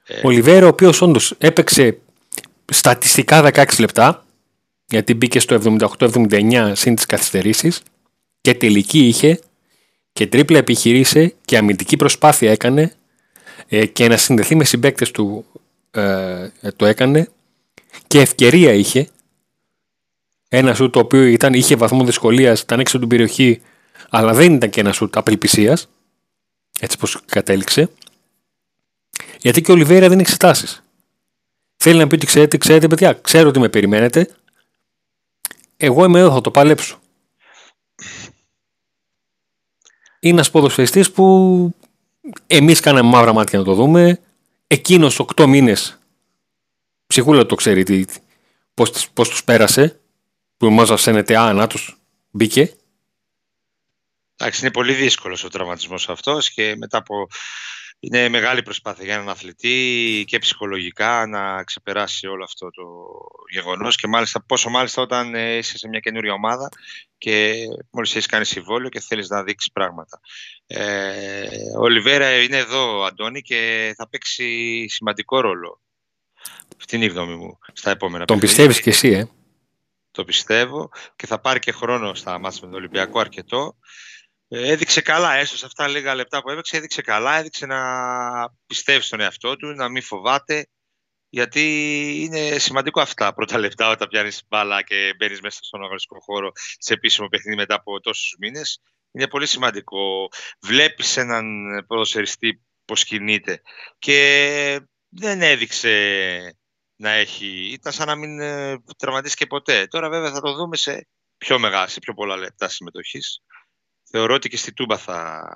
Ο 0.09 0.29
Ολιβέηρα 0.29 0.65
ο 0.65 0.69
οποίος 0.69 1.01
όντως 1.01 1.35
έπαιξε 1.39 1.99
στατιστικά 2.73 3.51
16 3.55 3.65
λεπτά 3.79 4.27
γιατί 4.87 5.15
μπήκε 5.15 5.41
στο 5.41 5.79
78-79 5.99 6.73
συν 6.75 6.95
τις 6.95 7.07
καθυστερήσεις 7.07 7.83
και 8.41 8.55
τελική 8.55 9.07
είχε 9.07 9.41
και 10.13 10.27
τρίπλα 10.27 10.59
επιχειρήσε 10.59 11.35
και 11.45 11.57
αμυντική 11.57 11.97
προσπάθεια 11.97 12.51
έκανε 12.51 12.97
ε, 13.69 13.87
και 13.87 14.09
να 14.09 14.17
συνδεθεί 14.17 14.55
με 14.55 14.65
συμπαίκτες 14.65 15.11
του 15.11 15.45
ε, 15.91 16.49
το 16.77 16.87
έκανε 16.87 17.29
και 18.07 18.21
ευκαιρία 18.21 18.73
είχε 18.73 19.09
ένας 20.49 20.77
σουτ 20.77 20.93
το 20.93 20.99
οποίο 20.99 21.23
ήταν, 21.23 21.53
είχε 21.53 21.77
βαθμό 21.77 22.05
δυσκολίας, 22.05 22.61
ήταν 22.61 22.81
έξω 22.81 22.97
από 22.97 23.07
την 23.07 23.17
περιοχή, 23.17 23.61
αλλά 24.09 24.33
δεν 24.33 24.53
ήταν 24.53 24.71
και 24.71 24.81
ένα 24.81 24.93
σουτ 24.93 25.17
απελπισίας. 25.17 25.89
Έτσι 26.81 26.99
πως 26.99 27.21
κατέληξε. 27.27 27.91
Γιατί 29.39 29.63
και 29.63 29.73
ο 29.73 29.75
Λιβέρα 29.75 30.09
δεν 30.09 30.19
έχει 30.19 30.21
εξετάσεις. 30.21 30.83
Θέλει 31.77 31.99
να 31.99 32.07
πει 32.07 32.15
ότι 32.15 32.27
ξέρετε, 32.27 32.57
ξέρετε, 32.57 32.87
παιδιά, 32.87 33.13
ξέρω 33.13 33.49
ότι 33.49 33.59
με 33.59 33.69
περιμένετε. 33.69 34.35
Εγώ 35.77 36.05
είμαι 36.05 36.19
εδώ, 36.19 36.33
θα 36.33 36.41
το 36.41 36.51
παλέψω. 36.51 37.01
Είναι 40.21 40.35
ένας 40.35 40.51
ποδοσφαιριστής 40.51 41.11
που 41.11 41.75
εμείς 42.47 42.81
κάναμε 42.81 43.09
μαύρα 43.09 43.33
μάτια 43.33 43.59
να 43.59 43.65
το 43.65 43.75
δούμε. 43.75 44.21
Εκείνος 44.67 45.21
8 45.37 45.47
μήνες, 45.47 45.99
ψυχούλα 47.07 47.47
το 47.47 47.55
ξέρει 47.55 48.07
πώς 49.15 49.29
τους 49.29 49.45
πέρασε. 49.45 50.01
Που 50.57 50.71
μα 50.71 50.97
φαίνεται, 50.97 51.39
α, 51.39 51.53
να 51.53 51.67
τους 51.67 51.99
μπήκε. 52.31 52.77
Εντάξει, 54.41 54.61
είναι 54.61 54.71
πολύ 54.71 54.93
δύσκολος 54.93 55.45
ο 55.45 55.49
τραυματισμός 55.49 56.09
αυτός 56.09 56.51
και 56.51 56.75
μετά 56.77 56.99
από 56.99 57.27
είναι 58.01 58.29
μεγάλη 58.29 58.63
προσπάθεια 58.63 59.05
για 59.05 59.15
έναν 59.15 59.29
αθλητή 59.29 60.25
και 60.27 60.39
ψυχολογικά 60.39 61.27
να 61.27 61.65
ξεπεράσει 61.65 62.27
όλο 62.27 62.45
αυτό 62.45 62.71
το 62.71 62.85
γεγονός 63.51 63.97
και 63.97 64.07
μάλιστα, 64.07 64.43
πόσο 64.43 64.71
μάλιστα 64.71 65.03
όταν 65.03 65.35
ε, 65.35 65.57
είσαι 65.57 65.79
σε 65.79 65.89
μια 65.89 66.01
καινούρια 66.01 66.33
ομάδα 66.33 66.69
και 67.19 67.55
μόλις 67.91 68.11
έχεις 68.11 68.27
κάνει 68.27 68.45
συμβόλαιο 68.45 68.89
και 68.89 69.01
θέλεις 69.01 69.29
να 69.29 69.43
δείξεις 69.43 69.73
πράγματα. 69.73 70.21
Ε, 70.67 71.47
ο 71.79 71.83
Ολιβέρα 71.83 72.43
είναι 72.43 72.57
εδώ, 72.57 73.03
Αντώνη, 73.03 73.43
και 73.43 73.93
θα 73.97 74.09
παίξει 74.09 74.87
σημαντικό 74.89 75.41
ρόλο. 75.41 75.81
Αυτή 76.79 76.97
είναι 76.97 77.05
η 77.05 77.09
γνώμη 77.09 77.35
μου 77.35 77.59
στα 77.73 77.91
επόμενα 77.91 78.25
Τον 78.25 78.39
πιστεύεις 78.39 78.81
και 78.81 78.91
εσύ, 78.91 79.09
ε; 79.09 79.29
Το 80.11 80.25
πιστεύω 80.25 80.91
και 81.17 81.27
θα 81.27 81.41
πάρει 81.41 81.59
και 81.59 81.73
χρόνο 81.73 82.15
στα 82.15 82.39
μάτια 82.39 82.61
με 82.63 82.67
τον 82.67 82.77
Ολυμπιακό 82.77 83.21
αρκετό. 83.21 83.77
Ε, 84.49 84.71
έδειξε 84.71 85.01
καλά, 85.01 85.35
έστω 85.35 85.57
σε 85.57 85.67
αυτά 85.67 85.89
λίγα 85.89 86.15
λεπτά 86.15 86.43
που 86.43 86.51
έπαιξε, 86.51 86.77
έδειξε 86.77 87.03
καλά, 87.03 87.39
έδειξε 87.39 87.67
να 87.67 87.81
πιστεύει 88.67 89.03
στον 89.03 89.21
εαυτό 89.21 89.57
του, 89.57 89.67
να 89.67 89.89
μην 89.89 90.03
φοβάται, 90.03 90.67
γιατί 91.29 91.63
είναι 92.25 92.59
σημαντικό 92.59 93.01
αυτά 93.01 93.33
πρώτα 93.35 93.59
λεπτά 93.59 93.91
όταν 93.91 94.09
πιάνεις 94.09 94.43
μπάλα 94.49 94.83
και 94.83 95.15
μπαίνεις 95.17 95.41
μέσα 95.41 95.59
στον 95.63 95.83
αγωνιστικό 95.83 96.21
χώρο 96.21 96.51
σε 96.79 96.93
επίσημο 96.93 97.29
παιχνίδι 97.29 97.57
μετά 97.57 97.75
από 97.75 98.01
τόσους 98.01 98.37
μήνες. 98.39 98.81
Είναι 99.13 99.29
πολύ 99.29 99.47
σημαντικό. 99.47 100.29
Βλέπεις 100.61 101.17
έναν 101.17 101.45
ποδοσφαιριστή 101.87 102.63
πώς 102.85 103.05
κινείται 103.05 103.61
και 103.99 104.81
δεν 105.09 105.43
έδειξε 105.43 105.91
να 106.97 107.11
έχει. 107.11 107.47
Ήταν 107.73 107.93
σαν 107.93 108.07
να 108.07 108.15
μην 108.15 108.41
ε, 108.41 108.83
τραυματίστηκε 108.99 109.47
ποτέ. 109.47 109.87
Τώρα 109.87 110.09
βέβαια 110.09 110.31
θα 110.31 110.41
το 110.41 110.53
δούμε 110.53 110.77
σε 110.77 111.09
πιο 111.39 111.59
μεγάλα, 111.59 111.87
σε 111.87 111.99
πιο 111.99 112.15
πολλά 112.15 112.37
λεπτά 112.37 112.69
συμμετοχής 112.69 113.43
θεωρώ 114.11 114.35
ότι 114.35 114.49
και 114.49 114.57
στη 114.57 114.73
Τούμπα 114.73 114.97
θα, 114.97 115.49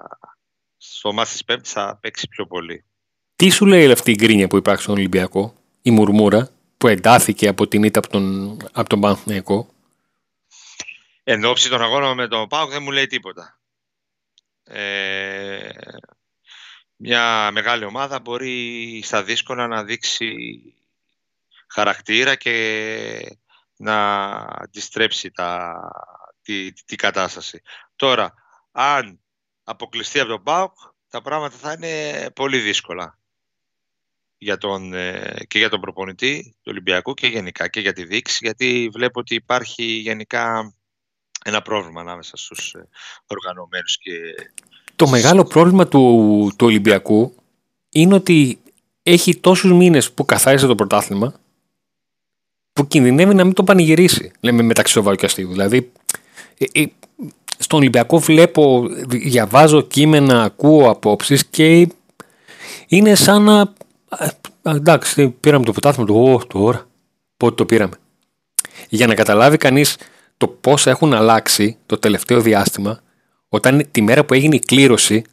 στο 0.77 1.13
μάτι 1.13 1.31
της 1.31 1.45
Πέμπτης 1.45 1.73
θα 1.73 1.99
παίξει 2.01 2.29
πιο 2.29 2.47
πολύ. 2.47 2.85
Τι 3.37 3.51
σου 3.51 3.67
λέει 3.67 3.91
αυτή 3.91 4.11
η 4.11 4.15
γκρίνια 4.15 4.49
που 4.49 4.57
υπάρχει 4.57 4.83
στον 4.83 4.95
Ολυμπιακό, 4.95 5.55
η 5.83 5.91
μουρμούρα 5.91 6.49
που 6.79 6.89
εντάθηκε 6.89 7.49
από 7.49 7.69
την 7.69 7.83
ήττα 7.83 7.99
από 7.99 8.09
τον, 8.09 8.57
από 8.73 8.89
τον 8.89 9.01
Παναθηναϊκό; 9.01 9.69
Εν 11.25 11.45
ώψη 11.45 11.69
των 11.69 11.83
αγώνων 11.83 12.17
με 12.17 12.29
τον 12.29 12.49
Πάοκ 12.49 12.71
δεν 12.71 12.83
μου 12.83 12.91
λέει 12.91 13.07
τίποτα. 13.07 13.61
Ε, 14.65 15.71
μια 16.97 17.51
μεγάλη 17.51 17.85
ομάδα 17.85 18.21
μπορεί 18.21 19.01
στα 19.05 19.23
δύσκολα 19.23 19.67
να 19.67 19.85
δείξει 19.85 20.35
χαρακτήρα 21.67 22.35
και 22.35 23.39
να 23.77 24.29
αντιστρέψει 24.35 25.31
τα, 25.31 25.75
τη, 26.43 26.73
τη, 26.73 26.97
κατάσταση. 26.97 27.63
Τώρα, 27.97 28.35
αν 28.73 29.21
αποκλειστεί 29.65 30.21
από 30.21 30.29
τον 30.29 30.43
ΠΑΟΚ, 30.43 30.73
τα 31.09 31.23
πράγματα 31.23 31.57
θα 31.57 31.73
είναι 31.73 32.27
πολύ 32.31 32.59
δύσκολα 32.59 33.19
για 34.39 34.59
τον, 34.59 34.93
ε, 34.95 35.35
και 35.49 35.59
για 35.59 35.69
τον 35.69 35.81
προπονητή 35.81 36.55
του 36.55 36.71
Ολυμπιακού 36.71 37.15
και 37.15 37.27
γενικά 37.27 37.69
και 37.69 37.81
για 37.81 37.93
τη 37.93 38.05
δείξη, 38.05 38.39
γιατί 38.41 38.91
βλέπω 38.93 39.21
ότι 39.21 39.35
υπάρχει 39.35 39.85
γενικά 39.85 40.75
ένα 41.45 41.63
πρόβλημα 41.63 42.01
ανάμεσα 42.01 42.37
στους 42.37 42.75
ε, 42.75 42.89
οργανωμένους 43.27 43.99
και... 43.99 44.13
Το 44.97 45.09
μεγάλο 45.09 45.45
πρόβλημα 45.45 45.89
του, 45.89 46.53
του 46.59 46.67
Ολυμπιακού 46.67 47.35
είναι 47.89 48.15
ότι 48.15 48.59
έχει 49.03 49.37
τόσους 49.37 49.73
μήνες 49.73 50.13
που 50.13 50.25
καθάρισε 50.25 50.67
το 50.67 50.75
πρωτάθλημα 50.75 51.41
που 52.73 52.87
κινδυνεύει 52.87 53.35
να 53.35 53.45
μην 53.45 53.55
το 53.55 53.65
πανηγυρίσει, 53.65 54.33
λέμε 54.41 54.63
μεταξύ 54.63 54.93
σοβαρού 54.93 55.17
και 55.17 55.27
αστείου. 55.27 55.49
Δηλαδή, 55.49 55.93
ε, 56.73 56.85
στον 57.63 57.79
Ολυμπιακό 57.79 58.19
βλέπω, 58.19 58.87
διαβάζω 59.07 59.81
κείμενα, 59.81 60.43
ακούω 60.43 60.91
απόψεις 60.91 61.47
και 61.47 61.89
είναι 62.87 63.15
σαν 63.15 63.43
να. 63.43 63.73
Εντάξει, 64.63 65.29
πήραμε 65.29 65.65
το 65.65 65.73
πρωτάθλημα 65.73 66.09
του. 66.09 66.33
Ω, 66.33 66.47
τώρα. 66.47 66.87
Πότε 67.37 67.55
το 67.55 67.67
πήραμε. 67.67 67.95
Για 68.89 69.07
να 69.07 69.15
καταλάβει 69.15 69.57
κανείς 69.57 69.97
το 70.37 70.49
πώς 70.49 70.87
έχουν 70.87 71.15
αλλάξει 71.15 71.77
το 71.87 71.99
τελευταίο 71.99 72.41
διάστημα, 72.41 73.01
όταν 73.49 73.87
τη 73.91 74.03
μέρα 74.03 74.25
που 74.25 74.35
έγινε 74.35 74.55
η 74.57 74.59
κλήρωση, 74.59 75.25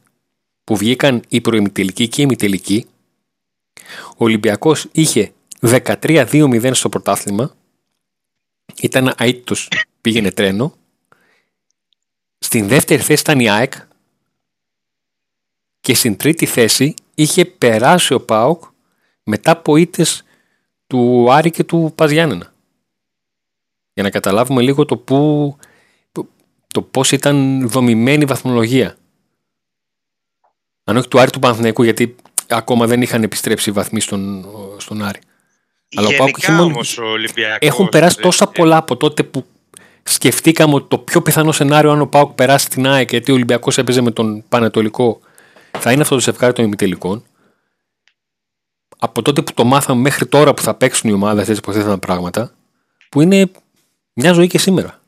που 0.64 0.76
βγήκαν 0.76 1.22
οι 1.28 1.42
προημιτελικοί 1.42 2.08
και 2.08 2.22
οι 2.22 2.26
ημιτελικοί, 2.28 2.86
ο 4.10 4.24
Ολυμπιακός 4.24 4.88
είχε 4.92 5.32
13-2-0 5.62 6.72
στο 6.74 6.90
πρωτάθλημα, 6.90 7.56
ήταν 8.82 9.14
αίτητος, 9.18 9.68
πήγαινε 10.02 10.32
τρένο 10.32 10.74
στην 12.40 12.68
δεύτερη 12.68 13.02
θέση 13.02 13.22
ήταν 13.22 13.40
η 13.40 13.50
ΑΕΚ 13.50 13.74
και 15.80 15.94
στην 15.94 16.18
τρίτη 16.18 16.46
θέση 16.46 16.94
είχε 17.16 17.46
περάσει 17.46 18.14
ο 18.14 18.22
ΠΑΟΚ 18.22 18.64
μετά 19.24 19.52
από 19.52 19.76
ήττες 19.76 20.24
του 20.88 21.32
Άρη 21.32 21.52
και 21.52 21.64
του 21.64 21.94
Παζιάννενα. 21.96 22.54
Για 23.94 24.04
να 24.04 24.10
καταλάβουμε 24.10 24.62
λίγο 24.62 24.86
το, 24.86 24.98
που, 24.98 25.58
το 26.68 26.82
πώς 26.82 27.12
ήταν 27.12 27.68
δομημένη 27.68 28.24
η 28.24 28.26
βαθμολογία. 28.26 28.98
Αν 30.84 30.98
όχι 30.98 31.08
του 31.08 31.20
Άρη 31.20 31.32
του 31.32 31.40
Παναθηναϊκού 31.40 31.84
γιατί 31.84 32.16
ακόμα 32.48 32.88
δεν 32.88 33.02
είχαν 33.02 33.24
επιστρέψει 33.24 33.70
οι 33.70 33.74
βαθμοί 33.74 34.00
στον, 34.00 34.46
στον 34.78 35.04
Άρη. 35.04 35.20
Αλλά 35.96 36.08
ο 36.08 36.12
Πάοκ 36.18 36.38
όμως 36.60 36.98
ο 36.98 37.06
Ολυμπιακός... 37.06 37.58
Έχουν 37.62 37.90
περάσει 37.90 38.18
τόσα 38.18 38.48
πολλά 38.48 38.78
από 38.78 38.98
τότε 38.98 39.24
που 39.24 39.46
σκεφτήκαμε 40.10 40.74
ότι 40.74 40.88
το 40.88 40.98
πιο 40.98 41.22
πιθανό 41.22 41.52
σενάριο 41.52 41.92
αν 41.92 42.02
ο 42.02 42.08
Πάουκ 42.08 42.32
περάσει 42.32 42.70
την 42.70 42.88
ΑΕΚ 42.88 43.10
γιατί 43.10 43.32
ο 43.32 43.34
Ολυμπιακός 43.34 43.78
έπαιζε 43.78 44.02
με 44.02 44.12
τον 44.12 44.44
Πανετολικό 44.50 45.20
θα 45.78 45.92
είναι 45.92 46.02
αυτό 46.02 46.16
το 46.16 46.22
σευκάρι 46.22 46.54
των 46.54 46.66
ημιτελικών. 46.66 47.26
Από 48.98 49.22
τότε 49.22 49.42
που 49.42 49.54
το 49.54 49.64
μάθαμε 49.64 50.02
μέχρι 50.02 50.28
τώρα 50.28 50.54
που 50.54 50.62
θα 50.62 50.76
παίξουν 50.76 51.10
οι 51.10 51.14
ομάδες 51.14 51.50
έτσι 51.50 51.62
που 51.62 51.74
θέτουν 51.74 52.00
πράγματα, 52.00 52.56
που 53.10 53.22
είναι 53.22 53.52
μια 54.14 54.34
ζωή 54.34 54.48
και 54.48 54.58
σήμερα. 54.58 55.02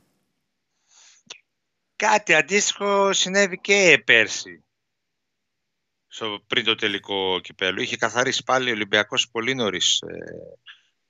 Κάτι 1.95 2.33
αντίστοιχο 2.33 3.13
συνέβη 3.13 3.59
και 3.59 4.01
πέρσι. 4.05 4.63
στο, 6.07 6.43
πριν 6.47 6.63
το 6.63 6.75
τελικό 6.75 7.39
κυπέλο. 7.39 7.81
Είχε 7.81 7.97
καθαρίσει 7.97 8.43
πάλι 8.43 8.69
ο 8.69 8.73
Ολυμπιακός 8.73 9.29
πολύ 9.29 9.55
νωρίς 9.55 10.01
ε, 10.01 10.17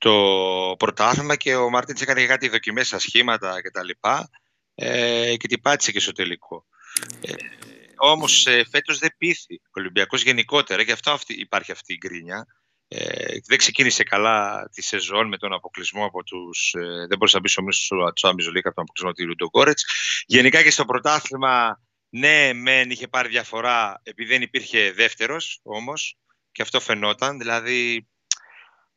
το 0.02 0.74
πρωτάθλημα 0.78 1.36
και 1.36 1.54
ο 1.54 1.70
Μάρτινς 1.70 2.00
έκανε 2.00 2.26
κάτι 2.26 2.48
δοκιμές 2.48 2.86
στα 2.86 2.98
σχήματα 2.98 3.62
κτλ. 3.62 3.88
Ε, 4.74 5.36
και 5.36 5.48
την 5.48 5.60
πάτησε 5.60 5.92
και 5.92 6.00
στο 6.00 6.12
τελικό. 6.12 6.66
Ε, 7.20 7.32
Όμως 7.96 8.46
ε, 8.46 8.64
φέτος 8.70 8.98
δεν 8.98 9.14
πείθει 9.18 9.54
ο 9.54 9.70
Ολυμπιακός 9.70 10.22
γενικότερα, 10.22 10.82
γι' 10.82 10.92
αυτό 10.92 11.10
αυτή, 11.10 11.34
υπάρχει 11.34 11.72
αυτή 11.72 11.92
η 11.92 11.96
γκρίνια. 11.96 12.46
Ε, 12.88 13.36
δεν 13.46 13.58
ξεκίνησε 13.58 14.02
καλά 14.02 14.68
τη 14.72 14.82
σεζόν 14.82 15.28
με 15.28 15.36
τον 15.36 15.52
αποκλεισμό 15.52 16.04
από 16.04 16.22
τους. 16.22 16.74
Ε, 16.74 17.06
δεν 17.08 17.18
μπορούσε 17.18 17.36
να 17.36 17.42
μπεις 17.42 17.52
στο 17.52 17.62
μίσο 17.62 17.96
του 17.96 18.12
Champions 18.20 18.56
League 18.56 18.64
από 18.64 18.74
τον 18.74 18.84
αποκλεισμό 18.84 19.12
του 19.12 19.26
Λουντογκόρετ. 19.26 19.78
Γενικά 20.26 20.62
και 20.62 20.70
στο 20.70 20.84
πρωτάθλημα, 20.84 21.80
ναι, 22.08 22.52
μεν 22.52 22.90
είχε 22.90 23.08
πάρει 23.08 23.28
διαφορά 23.28 24.00
επειδή 24.02 24.28
δεν 24.28 24.42
υπήρχε 24.42 24.92
δεύτερος 24.92 25.60
όμως. 25.62 26.16
Και 26.52 26.62
αυτό 26.62 26.80
φαινόταν. 26.80 27.38
Δηλαδή 27.38 28.08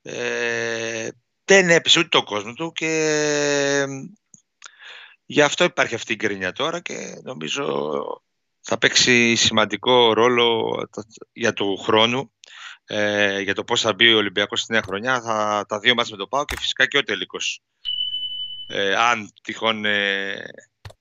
ε, 0.08 1.08
δεν 1.46 1.70
έπεσε 1.70 2.00
ούτε 2.00 2.08
το 2.08 2.24
κόσμο 2.24 2.54
του 2.54 2.72
και 2.72 2.88
ε, 2.88 3.86
γι' 5.26 5.42
αυτό 5.42 5.64
υπάρχει 5.64 5.96
αυτή 5.96 6.14
η 6.14 6.16
γκρίνια 6.16 6.52
τώρα 6.52 6.80
και 6.80 7.20
νομίζω 7.24 8.04
θα 8.62 8.78
παίξει 8.78 9.36
σημαντικό 9.36 10.14
ρόλο 10.14 10.78
για 11.34 11.54
το 11.54 11.76
χρόνο, 11.76 12.32
ε, 12.86 13.40
για 13.40 13.54
το 13.54 13.64
πώς 13.64 13.82
θα 13.82 13.94
μπει 13.94 14.14
ο 14.14 14.18
Ολυμπιακός 14.18 14.62
στη 14.62 14.72
νέα 14.72 14.82
χρονιά. 14.82 15.22
Θα, 15.22 15.66
τα 15.68 15.80
δύο 15.80 15.94
μάτς 15.94 16.12
με 16.12 16.18
το 16.18 16.28
ΠΑΟ 16.28 16.46
και 16.46 16.56
φυσικά 16.60 16.86
και 16.86 16.98
ο 16.98 17.04
τελικός. 17.04 17.62
Ε, 18.68 18.96
αν 18.96 19.34
τυχόν 19.44 19.86
ε, 19.86 20.44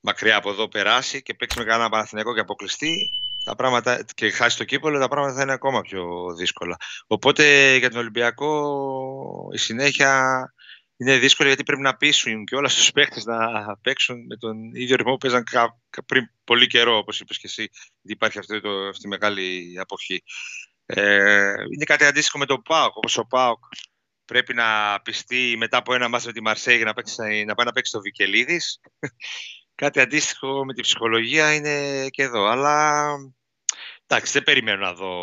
μακριά 0.01 0.37
από 0.37 0.51
εδώ 0.51 0.69
περάσει 0.69 1.23
και 1.23 1.35
παίξει 1.35 1.59
με 1.59 1.65
κανένα 1.65 1.89
Παναθηναϊκό 1.89 2.35
και 2.35 2.41
αποκλειστεί 2.41 3.11
τα 3.45 3.55
πράγματα, 3.55 4.05
και 4.15 4.31
χάσει 4.31 4.57
το 4.57 4.65
κύπολο, 4.65 4.99
τα 4.99 5.09
πράγματα 5.09 5.35
θα 5.35 5.43
είναι 5.43 5.53
ακόμα 5.53 5.81
πιο 5.81 6.35
δύσκολα. 6.37 6.77
Οπότε 7.07 7.77
για 7.77 7.91
τον 7.91 7.99
Ολυμπιακό 7.99 9.51
η 9.53 9.59
συνέχεια 9.59 10.33
είναι 10.97 11.19
δύσκολο 11.19 11.49
γιατί 11.49 11.63
πρέπει 11.63 11.83
να 11.83 11.97
πείσουν 11.97 12.45
και 12.45 12.57
όλα 12.57 12.69
στους 12.69 12.91
παίχτες 12.91 13.25
να 13.25 13.37
παίξουν 13.83 14.27
με 14.27 14.37
τον 14.37 14.75
ίδιο 14.75 14.97
ρυθμό 14.97 15.13
που 15.13 15.19
παίζαν 15.19 15.45
πριν 16.07 16.31
πολύ 16.45 16.67
καιρό, 16.67 16.97
όπως 16.97 17.21
είπες 17.21 17.39
και 17.39 17.47
εσύ, 17.47 17.69
γιατί 17.73 18.13
υπάρχει 18.13 18.39
αυτή, 18.39 18.61
το, 18.61 18.71
αυτή 18.89 19.07
η 19.07 19.09
μεγάλη 19.09 19.75
αποχή. 19.81 20.23
Ε, 20.87 21.53
είναι 21.75 21.85
κάτι 21.85 22.05
αντίστοιχο 22.05 22.39
με 22.39 22.47
τον 22.47 22.63
ΠΑΟΚ, 22.63 22.97
όπως 22.97 23.17
ο 23.17 23.27
ΠΑΟΚ 23.27 23.65
πρέπει 24.25 24.55
να 24.55 25.01
πιστεί 25.01 25.55
μετά 25.59 25.77
από 25.77 25.95
ένα 25.95 26.09
μάτι 26.09 26.27
με 26.27 26.33
τη 26.33 26.43
Μαρσέγη 26.43 26.85
να, 26.85 26.93
παίξει, 26.93 27.45
να 27.45 27.55
πάει 27.55 27.67
να 27.67 27.73
παίξει 27.73 27.93
το 27.93 28.01
Βικελίδης. 28.01 28.81
Κάτι 29.75 30.01
αντίστοιχο 30.01 30.65
με 30.65 30.73
τη 30.75 30.83
ψυχολογία 30.83 31.55
είναι 31.55 32.07
και 32.09 32.23
εδώ, 32.23 32.45
αλλά 32.45 33.05
εντάξει, 34.07 34.33
δεν 34.33 34.43
περιμένω 34.43 34.87
να 34.87 34.93
δω 34.93 35.15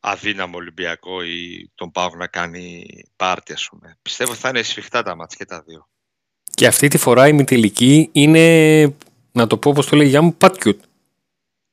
αδύναμο 0.00 0.56
Ολυμπιακό 0.56 1.22
ή 1.22 1.70
τον 1.74 1.90
Πάο 1.90 2.08
να 2.08 2.26
κάνει 2.26 2.86
πάρτι, 3.16 3.52
ας 3.52 3.68
πούμε. 3.70 3.98
Πιστεύω 4.02 4.34
θα 4.34 4.48
είναι 4.48 4.62
σφιχτά 4.62 5.02
τα 5.02 5.16
μάτια 5.16 5.36
και 5.38 5.44
τα 5.44 5.62
δύο. 5.66 5.88
Και 6.54 6.66
αυτή 6.66 6.88
τη 6.88 6.98
φορά 6.98 7.28
η 7.28 7.32
μητυλική 7.32 8.08
είναι, 8.12 8.94
να 9.32 9.46
το 9.46 9.56
πω 9.56 9.70
όπως 9.70 9.86
το 9.86 9.96
λέει 9.96 10.08
για 10.08 10.22
μου, 10.22 10.34
πατκιούτ. 10.34 10.82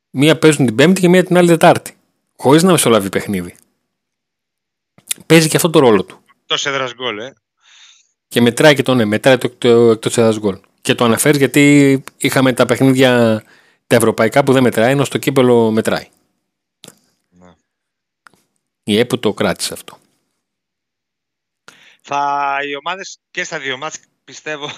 Μία 0.10 0.40
παίζουν 0.40 0.66
την 0.66 0.76
Πέμπτη 0.76 1.02
και 1.02 1.10
μία 1.10 1.24
την 1.24 1.38
άλλη 1.38 1.48
Τετάρτη. 1.48 1.98
Χωρίς 2.38 2.64
να 2.64 2.72
μεσολαβεί 2.72 3.10
παιχνίδι. 3.10 3.56
Παίζει 5.26 5.50
και 5.50 5.56
αυτό 5.56 5.70
το 5.70 5.80
ρόλο 5.80 6.04
του. 6.04 6.24
Το 6.46 6.56
έδρας 6.64 6.94
γκολ, 6.94 7.20
ε. 7.20 7.34
Και 8.28 8.42
μετράει 8.42 8.76
και 8.76 8.82
το 8.82 8.94
ναι, 8.94 9.06
μετράει 9.06 9.38
το, 9.38 9.50
το 9.50 9.92
εκτός 9.92 10.18
έδρας 10.18 10.40
γκολ. 10.40 10.60
Και 10.82 10.96
το 10.96 11.04
αναφέρεις 11.04 11.38
γιατί 11.38 12.04
είχαμε 12.18 12.54
τα 12.54 12.66
παιχνίδια 12.66 13.44
τα 13.88 13.96
ευρωπαϊκά 13.96 14.44
που 14.44 14.54
δεν 14.54 14.64
μετράει, 14.64 14.92
ενώ 14.92 15.04
στο 15.04 15.18
κύπελλο 15.18 15.72
μετράει. 15.72 16.10
Η 18.84 18.98
ΕΠΟ 18.98 19.18
το 19.18 19.34
κράτησε 19.34 19.74
αυτό. 19.74 19.98
Θα, 22.02 22.58
οι 22.68 22.76
ομάδες 22.76 23.20
και 23.32 23.44
στα 23.44 23.60
δύο 23.60 23.78
ματς 23.78 24.04
πιστεύω 24.24 24.70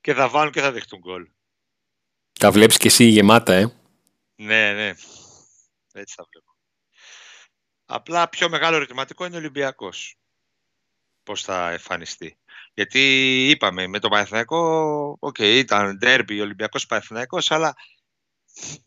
και 0.00 0.14
θα 0.14 0.28
βάλουν 0.28 0.52
και 0.52 0.60
θα 0.60 0.72
δεχτούν 0.72 0.98
γκολ. 0.98 1.28
Τα 2.40 2.50
βλέπεις 2.50 2.76
και 2.76 2.88
εσύ 2.88 3.04
γεμάτα, 3.04 3.52
ε. 3.52 3.72
Ναι, 4.34 4.72
ναι. 4.72 4.88
Έτσι 5.92 6.14
θα 6.14 6.26
βλέπω. 6.30 6.56
Απλά 7.84 8.28
πιο 8.28 8.48
μεγάλο 8.48 8.76
ερωτηματικό 8.76 9.24
είναι 9.24 9.34
ο 9.34 9.38
Ολυμπιακός. 9.38 10.18
Πώς 11.22 11.42
θα 11.42 11.70
εμφανιστεί. 11.70 12.38
Γιατί 12.74 13.00
είπαμε 13.50 13.86
με 13.86 13.98
το 13.98 14.08
Παναθηναϊκό, 14.08 15.16
OK, 15.20 15.36
okay, 15.38 15.54
ήταν 15.56 15.96
ντέρμπι 15.98 16.40
ο 16.40 16.42
Ολυμπιακός 16.42 16.86
Παναθηναϊκός, 16.86 17.50
αλλά 17.50 17.74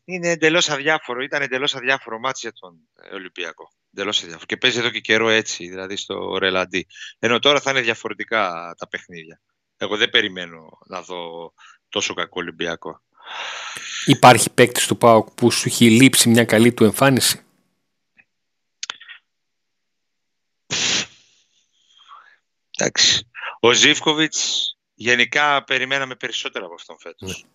είναι 0.04 0.30
εντελώς 0.30 0.70
αδιάφορο, 0.70 1.22
ήταν 1.22 1.42
εντελώς 1.42 1.76
αδιάφορο 1.76 2.20
μάτι 2.20 2.40
για 2.42 2.54
τον 2.54 2.78
Ολυμπιακό. 3.14 3.72
Εντελώς 3.94 4.18
αδιάφορο. 4.18 4.46
Και 4.46 4.58
παίζει 4.58 4.80
εδώ 4.80 4.90
και 4.90 5.00
καιρό 5.00 5.30
έτσι, 5.30 5.68
δηλαδή 5.70 5.96
στο 5.96 6.38
ρελαντί. 6.38 6.88
Ενώ 7.20 7.40
τώρα 7.40 7.60
θα 7.60 7.72
είναι 7.72 7.82
διαφορετικά 7.82 8.74
τα 8.78 8.88
παιχνίδια. 8.88 9.42
Εγώ 9.78 9.98
δεν 9.98 10.10
περιμένω 10.10 10.78
να 10.86 11.02
δω 11.02 11.54
τόσο 11.90 12.14
κακό 12.14 12.40
Ολυμπιακό. 12.40 13.02
Υπάρχει 14.06 14.50
παίκτης 14.50 14.88
του 14.88 14.98
ΠΑΟΚ 14.98 15.32
που 15.32 15.52
σου 15.52 15.68
έχει 15.68 15.90
λείψει 15.90 16.30
μια 16.30 16.46
καλή 16.46 16.74
του 16.74 16.84
εμφάνιση; 16.84 17.46
Εντάξει. 22.78 23.28
Ο 23.66 23.72
Ζήφκοβιτς 23.72 24.76
γενικά 24.94 25.64
περιμέναμε 25.64 26.16
περισσότερο 26.16 26.66
από 26.66 26.74
αυτόν 26.74 26.96
φέτος. 27.00 27.44
Ναι 27.44 27.50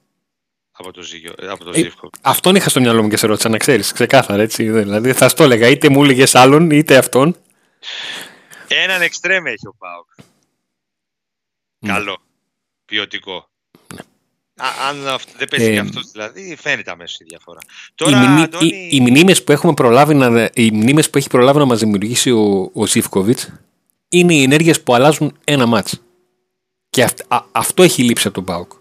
από 0.81 0.93
το, 0.93 1.03
Ζήγιο, 1.03 1.35
από 1.49 1.65
το 1.65 1.71
ε, 1.75 1.91
Αυτόν 2.21 2.55
είχα 2.55 2.69
στο 2.69 2.81
μυαλό 2.81 3.03
μου 3.03 3.09
και 3.09 3.17
σε 3.17 3.27
ρώτησα 3.27 3.49
να 3.49 3.57
ξέρεις. 3.57 3.93
Ξεκάθαρα 3.93 4.43
έτσι. 4.43 4.71
Δηλαδή 4.71 5.13
θα 5.13 5.29
στο 5.29 5.43
έλεγα 5.43 5.69
είτε 5.69 5.89
μου 5.89 6.05
έλεγες 6.05 6.35
άλλον 6.35 6.71
είτε 6.71 6.97
αυτόν. 6.97 7.37
Έναν 8.69 9.03
εξτρέμ 9.03 9.47
έχει 9.47 9.67
ο 9.67 9.75
Πάοκ. 9.79 10.07
Ναι. 11.79 11.93
Καλό. 11.93 12.19
Ποιοτικό. 12.85 13.49
Ναι. 13.95 14.01
αν 14.89 15.19
δεν 15.37 15.49
παίζει 15.49 15.71
ε, 15.71 15.73
και 15.73 15.79
αυτός 15.79 16.11
δηλαδή, 16.11 16.57
φαίνεται 16.61 16.91
αμέσως 16.91 17.21
η 17.21 17.25
διαφορά. 17.25 17.61
Τώρα, 17.95 18.39
οι, 18.39 18.43
Αντώνη... 18.43 18.67
οι, 18.67 18.89
οι 18.91 19.01
μνήμες 19.01 19.45
που, 19.45 19.53
έχουμε 19.53 19.75
προλάβει 19.75 20.15
να, 20.15 20.51
οι 20.55 20.71
μνήμες 20.71 21.11
που 21.11 21.19
έχει 21.19 21.29
προλάβει 21.29 21.59
να 21.59 21.65
μας 21.65 21.79
δημιουργήσει 21.79 22.31
ο, 22.31 22.71
ο 22.75 22.87
είναι 24.09 24.35
οι 24.35 24.43
ενέργειες 24.43 24.83
που 24.83 24.95
αλλάζουν 24.95 25.37
ένα 25.45 25.67
μάτς. 25.67 26.01
Και 26.91 27.07
αυτό 27.53 27.83
έχει 27.83 28.03
λείψει 28.03 28.27
από 28.27 28.37
τον 28.37 28.45
Πάοκ 28.45 28.73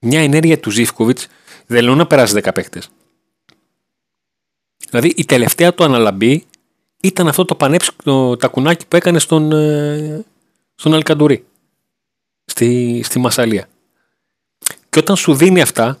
μια 0.00 0.20
ενέργεια 0.20 0.60
του 0.60 0.70
Ζήφκοβιτς 0.70 1.26
δεν 1.66 1.84
λέω 1.84 1.94
να 1.94 2.06
περάσει 2.06 2.40
10 2.42 2.48
παίχτε. 2.54 2.82
Δηλαδή 4.90 5.12
η 5.16 5.24
τελευταία 5.24 5.74
του 5.74 5.84
αναλαμπή 5.84 6.44
ήταν 7.00 7.28
αυτό 7.28 7.44
το 7.44 7.54
πανέψικο 7.54 8.36
τακουνάκι 8.36 8.86
που 8.86 8.96
έκανε 8.96 9.18
στον, 9.18 9.52
ε, 9.52 10.24
στον 10.74 10.94
Αλκαντουρί. 10.94 11.44
Στη, 12.44 13.00
στη 13.04 13.18
Μασαλία. 13.18 13.68
Και 14.88 14.98
όταν 14.98 15.16
σου 15.16 15.34
δίνει 15.34 15.60
αυτά 15.60 16.00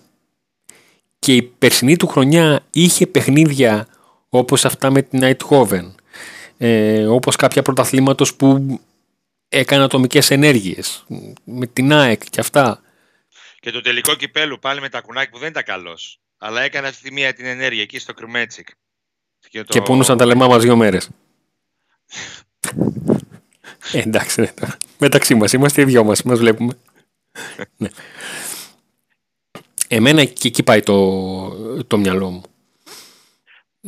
και 1.18 1.34
η 1.34 1.42
περσινή 1.42 1.96
του 1.96 2.06
χρονιά 2.06 2.64
είχε 2.70 3.06
παιχνίδια 3.06 3.88
όπως 4.28 4.64
αυτά 4.64 4.90
με 4.90 5.02
την 5.02 5.20
Nighthoven, 5.22 5.90
ε, 6.62 7.06
όπως 7.06 7.36
κάποια 7.36 7.62
πρωταθλήματος 7.62 8.34
που 8.34 8.80
έκανε 9.48 9.82
ατομικές 9.82 10.30
ενέργειες, 10.30 11.04
με 11.44 11.66
την 11.66 11.92
ΑΕΚ 11.92 12.22
και 12.30 12.40
αυτά, 12.40 12.82
και 13.60 13.70
το 13.70 13.80
τελικό 13.80 14.14
κυπέλου 14.14 14.58
πάλι 14.58 14.80
με 14.80 14.88
τα 14.88 15.00
κουνάκι 15.00 15.30
που 15.30 15.38
δεν 15.38 15.48
ήταν 15.48 15.62
καλός. 15.62 16.20
Αλλά 16.38 16.62
έκανε 16.62 16.88
αυτή 16.88 17.02
τη 17.02 17.12
μία 17.12 17.32
την 17.32 17.44
ενέργεια 17.44 17.82
εκεί 17.82 17.98
στο 17.98 18.14
Κρυμέτσικ. 18.14 18.68
Και, 19.48 19.62
το... 19.64 19.72
και 19.72 19.82
πούνουσαν 19.82 20.16
τα 20.16 20.24
λεμά 20.24 20.48
μας 20.48 20.62
δύο 20.62 20.76
μέρες. 20.76 21.10
ε, 23.92 23.98
εντάξει, 24.06 24.40
ναι, 24.40 24.52
μεταξύ 24.98 25.34
μας 25.34 25.52
είμαστε 25.52 25.80
οι 25.80 25.84
δυο 25.84 26.04
μας, 26.04 26.22
μας 26.22 26.38
βλέπουμε. 26.38 26.78
ναι. 27.76 27.88
Εμένα 29.88 30.24
και 30.24 30.48
εκεί 30.48 30.62
πάει 30.62 30.82
το, 30.82 31.82
το 31.84 31.98
μυαλό 31.98 32.30
μου. 32.30 32.42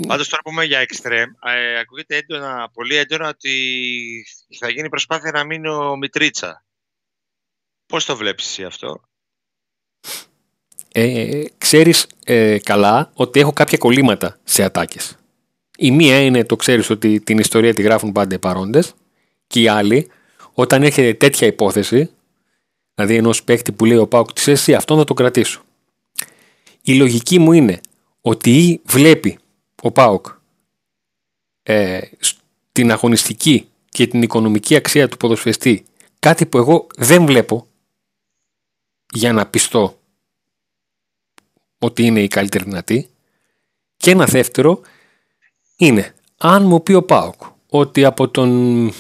Πάντως 0.07 0.29
τώρα 0.29 0.43
πούμε 0.43 0.65
για 0.65 0.79
εξτρέμ, 0.79 1.31
ε, 1.45 1.79
ακούγεται 1.79 2.17
έντονα, 2.17 2.71
πολύ 2.73 2.97
έντονα 2.97 3.29
ότι 3.29 4.25
θα 4.59 4.71
γίνει 4.71 4.89
προσπάθεια 4.89 5.31
να 5.31 5.45
μείνει 5.45 5.69
ο 5.69 5.97
Μητρίτσα. 5.97 6.65
Πώς 7.87 8.05
το 8.05 8.17
βλέπεις 8.17 8.47
εσύ 8.47 8.65
αυτό; 8.65 9.01
ε, 10.93 11.45
ξέρεις 11.59 12.07
ε, 12.25 12.59
καλά 12.59 13.11
ότι 13.15 13.41
έχω 13.41 13.53
κάποια 13.53 13.79
κολλήματα 13.79 14.39
σε 14.45 14.63
ατάκες. 14.63 15.17
Η 15.79 15.91
μία 15.91 16.21
είναι 16.21 16.45
το 16.45 16.57
ξέρεις 16.57 16.91
ότι 16.91 17.21
την 17.21 17.39
ιστορία 17.39 17.75
τη 17.75 17.83
γράφουν 17.83 18.13
πάντα 18.13 18.35
οι 18.35 18.39
παρόντες 18.39 18.95
και 19.47 19.61
η 19.61 19.69
άλλη 19.69 20.11
όταν 20.53 20.83
έρχεται 20.83 21.15
τέτοια 21.15 21.47
υπόθεση 21.47 22.11
δηλαδή 22.95 23.17
ενός 23.17 23.45
παίκτη 23.45 23.73
που 23.73 23.85
λέει 23.85 23.97
ο 23.97 24.07
Πάουκ 24.07 24.33
της 24.33 24.49
εσύ 24.49 24.75
αυτό 24.75 24.97
θα 24.97 25.05
το 25.05 25.15
κρατήσω. 25.15 25.63
Η 26.83 26.95
λογική 26.95 27.39
μου 27.39 27.53
είναι 27.53 27.81
ότι 28.21 28.81
βλέπει 28.85 29.39
ο 29.83 29.91
Πάουκ 29.91 30.27
ε, 31.63 32.01
την 32.73 32.91
αγωνιστική 32.91 33.69
και 33.89 34.07
την 34.07 34.23
οικονομική 34.23 34.77
αξία 34.77 35.09
του 35.09 35.17
ποδοσφαιστή 35.17 35.85
κάτι 36.19 36.47
που 36.47 36.59
εγώ 36.59 36.87
δεν 36.97 37.27
βλέπω 37.27 37.67
για 39.13 39.33
να 39.33 39.47
πιστώ 39.47 39.99
ότι 41.79 42.03
είναι 42.03 42.23
η 42.23 42.29
καλύτερη 42.29 42.65
δυνατή. 42.65 43.09
Και 43.97 44.11
ένα 44.11 44.25
δεύτερο 44.25 44.81
είναι 45.77 46.15
αν 46.37 46.67
μου 46.67 46.83
πει 46.83 46.93
ο 46.93 47.03
Πάοκ 47.03 47.43
ότι 47.69 48.05
από 48.05 48.29
τον 48.29 48.93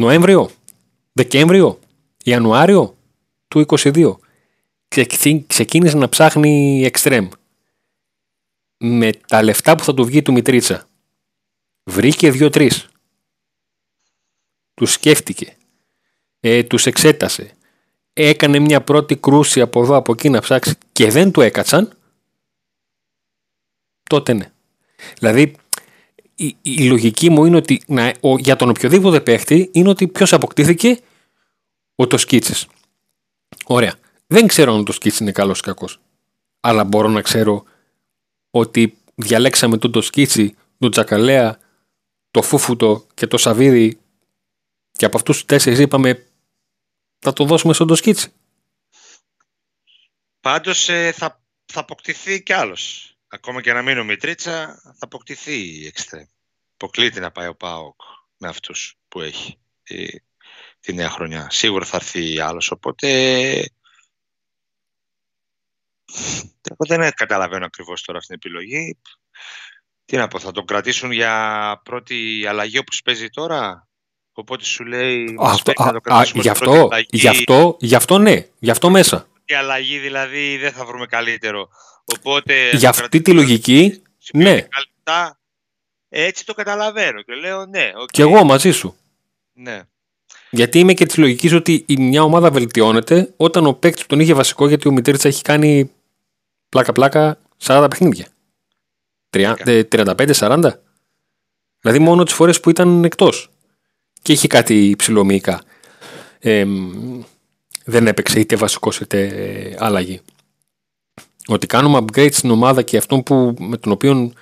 Νοέμβριο, 0.00 0.50
Δεκέμβριο, 1.12 1.78
Ιανουάριο 2.24 2.96
του 3.48 3.64
22 3.66 4.16
ξεκίνησε 5.46 5.96
να 5.96 6.08
ψάχνει 6.08 6.84
εξτρέμ 6.84 7.28
με 8.80 9.10
τα 9.26 9.42
λεφτά 9.42 9.74
που 9.74 9.84
θα 9.84 9.94
του 9.94 10.04
βγει 10.04 10.22
του 10.22 10.32
Μητρίτσα 10.32 10.88
βρήκε 11.84 12.30
δύο-τρεις 12.30 12.88
τους 14.74 14.92
σκέφτηκε 14.92 15.56
ε, 16.40 16.62
τους 16.62 16.86
εξέτασε 16.86 17.54
έκανε 18.12 18.58
μια 18.58 18.80
πρώτη 18.80 19.16
κρούση 19.16 19.60
από 19.60 19.82
εδώ 19.82 19.96
από 19.96 20.12
εκεί 20.12 20.28
να 20.28 20.40
ψάξει 20.40 20.74
και 20.92 21.10
δεν 21.10 21.32
του 21.32 21.40
έκατσαν 21.40 21.96
τότε 24.02 24.32
ναι 24.32 24.52
δηλαδή 25.18 25.54
η, 26.40 26.56
η 26.62 26.88
λογική 26.88 27.30
μου 27.30 27.44
είναι 27.44 27.56
ότι 27.56 27.82
να, 27.86 28.14
ο, 28.20 28.38
για 28.38 28.56
τον 28.56 28.68
οποιοδήποτε 28.68 29.20
παίχτη 29.20 29.70
είναι 29.72 29.88
ότι 29.88 30.08
ποιος 30.08 30.32
αποκτήθηκε; 30.32 31.00
Ο 31.94 32.06
το 32.06 32.16
σκίτσε. 32.16 32.66
Ωραία. 33.64 33.94
Δεν 34.26 34.46
ξέρω 34.46 34.74
αν 34.74 34.84
το 34.84 34.92
σκίτσε 34.92 35.22
είναι 35.22 35.32
καλός 35.32 35.58
ή 35.58 35.62
κακός. 35.62 36.00
Αλλά 36.60 36.84
μπορώ 36.84 37.08
να 37.08 37.20
ξέρω 37.20 37.64
ότι 38.50 38.98
διαλέξαμε 39.14 39.78
τον 39.78 39.92
το 39.92 40.00
σκίτσι, 40.00 40.56
τον 40.78 40.90
Τζακαλέα, 40.90 41.58
το 42.30 42.42
Φούφουτο 42.42 43.06
και 43.14 43.26
το 43.26 43.36
Σαβίδι 43.36 44.00
και 44.92 45.04
από 45.04 45.16
αυτούς 45.16 45.36
τους 45.36 45.46
τέσσερις 45.46 45.78
είπαμε 45.78 46.26
θα 47.18 47.32
το 47.32 47.44
δώσουμε 47.44 47.72
στον 47.72 47.86
το 47.86 47.94
σκίτσι. 47.94 48.32
Πάντως 50.40 50.88
ε, 50.88 51.12
θα, 51.12 51.42
θα 51.64 51.80
αποκτηθεί 51.80 52.42
κι 52.42 52.52
άλλος 52.52 53.14
ακόμα 53.30 53.60
και 53.60 53.72
να 53.72 53.82
μείνει 53.82 54.00
ο 54.00 54.04
Μητρίτσα, 54.04 54.80
θα 54.82 54.98
αποκτηθεί 54.98 55.80
η 55.80 55.86
εξτρέμ. 55.86 56.24
Αποκλείται 56.74 57.20
να 57.20 57.30
πάει 57.30 57.48
ο 57.48 57.54
ΠΑΟΚ 57.54 58.00
με 58.36 58.48
αυτούς 58.48 58.98
που 59.08 59.20
έχει 59.20 59.58
τη, 59.82 60.06
τη 60.80 60.92
νέα 60.92 61.10
χρονιά. 61.10 61.50
Σίγουρα 61.50 61.84
θα 61.84 61.96
έρθει 61.96 62.40
άλλος, 62.40 62.70
οπότε 62.70 63.08
εγώ 66.62 66.96
δεν 66.96 67.10
καταλαβαίνω 67.14 67.64
ακριβώς 67.64 68.02
τώρα 68.02 68.18
αυτή 68.18 68.38
την 68.38 68.50
επιλογή. 68.50 68.98
Τι 70.04 70.16
να 70.16 70.28
πω, 70.28 70.38
θα 70.38 70.52
τον 70.52 70.64
κρατήσουν 70.64 71.10
για 71.12 71.80
πρώτη 71.84 72.46
αλλαγή 72.48 72.78
όπως 72.78 73.02
παίζει 73.04 73.28
τώρα; 73.28 73.88
Οπότε 74.32 74.64
σου 74.64 74.84
λέει. 74.84 75.36
Αυτό, 75.40 75.72
α, 75.82 75.90
το 75.90 76.14
α, 76.14 76.22
γι, 76.34 76.48
αυτό, 76.48 76.88
γι, 77.10 77.28
αυτό, 77.28 77.76
γι' 77.80 77.94
αυτό 77.94 78.18
ναι, 78.18 78.46
γι' 78.58 78.70
αυτό 78.70 78.90
μέσα. 78.90 79.26
Η 79.44 79.54
αλλαγή 79.54 79.98
δηλαδή 79.98 80.56
δεν 80.56 80.72
θα 80.72 80.84
βρούμε 80.84 81.06
καλύτερο 81.06 81.68
Οπότε, 82.16 82.70
Για 82.76 82.88
αυτή 82.88 83.20
τη 83.20 83.32
λογική, 83.32 84.02
ναι. 84.32 84.66
έτσι 86.08 86.46
το 86.46 86.54
καταλαβαίνω 86.54 87.22
και 87.22 87.34
λέω 87.34 87.66
ναι. 87.66 87.90
Okay. 88.02 88.10
Και 88.10 88.22
εγώ 88.22 88.44
μαζί 88.44 88.70
σου. 88.70 88.96
Ναι. 89.52 89.82
Γιατί 90.50 90.78
είμαι 90.78 90.92
και 90.92 91.06
της 91.06 91.16
λογικής 91.16 91.52
ότι 91.52 91.84
η 91.86 91.96
μια 91.96 92.22
ομάδα 92.22 92.50
βελτιώνεται 92.50 93.34
όταν 93.36 93.66
ο 93.66 93.72
παίκτης 93.72 94.06
τον 94.06 94.20
είχε 94.20 94.34
βασικό 94.34 94.68
γιατί 94.68 94.88
ο 94.88 94.92
Μητρίτσας 94.92 95.32
έχει 95.32 95.42
κάνει 95.42 95.90
πλάκα-πλάκα 96.70 97.38
40 97.62 97.86
παιχνίδια. 97.90 98.26
35-40. 99.30 100.70
Δηλαδή 101.80 101.98
μόνο 101.98 102.22
τις 102.22 102.34
φορές 102.34 102.60
που 102.60 102.70
ήταν 102.70 103.04
εκτός. 103.04 103.50
Και 104.22 104.32
είχε 104.32 104.46
κάτι 104.46 104.94
ψηλομυϊκά. 104.98 105.62
Ε, 106.38 106.64
δεν 107.84 108.06
έπαιξε 108.06 108.40
είτε 108.40 108.56
βασικός 108.56 109.00
είτε 109.00 109.76
άλλαγη 109.78 110.20
ότι 111.46 111.66
κάνουμε 111.66 111.98
upgrade 111.98 112.32
στην 112.32 112.50
ομάδα 112.50 112.82
και 112.82 112.96
αυτό 112.96 113.20
που, 113.20 113.54
με 113.58 113.76
τον 113.76 113.92
οποίο 113.92 114.32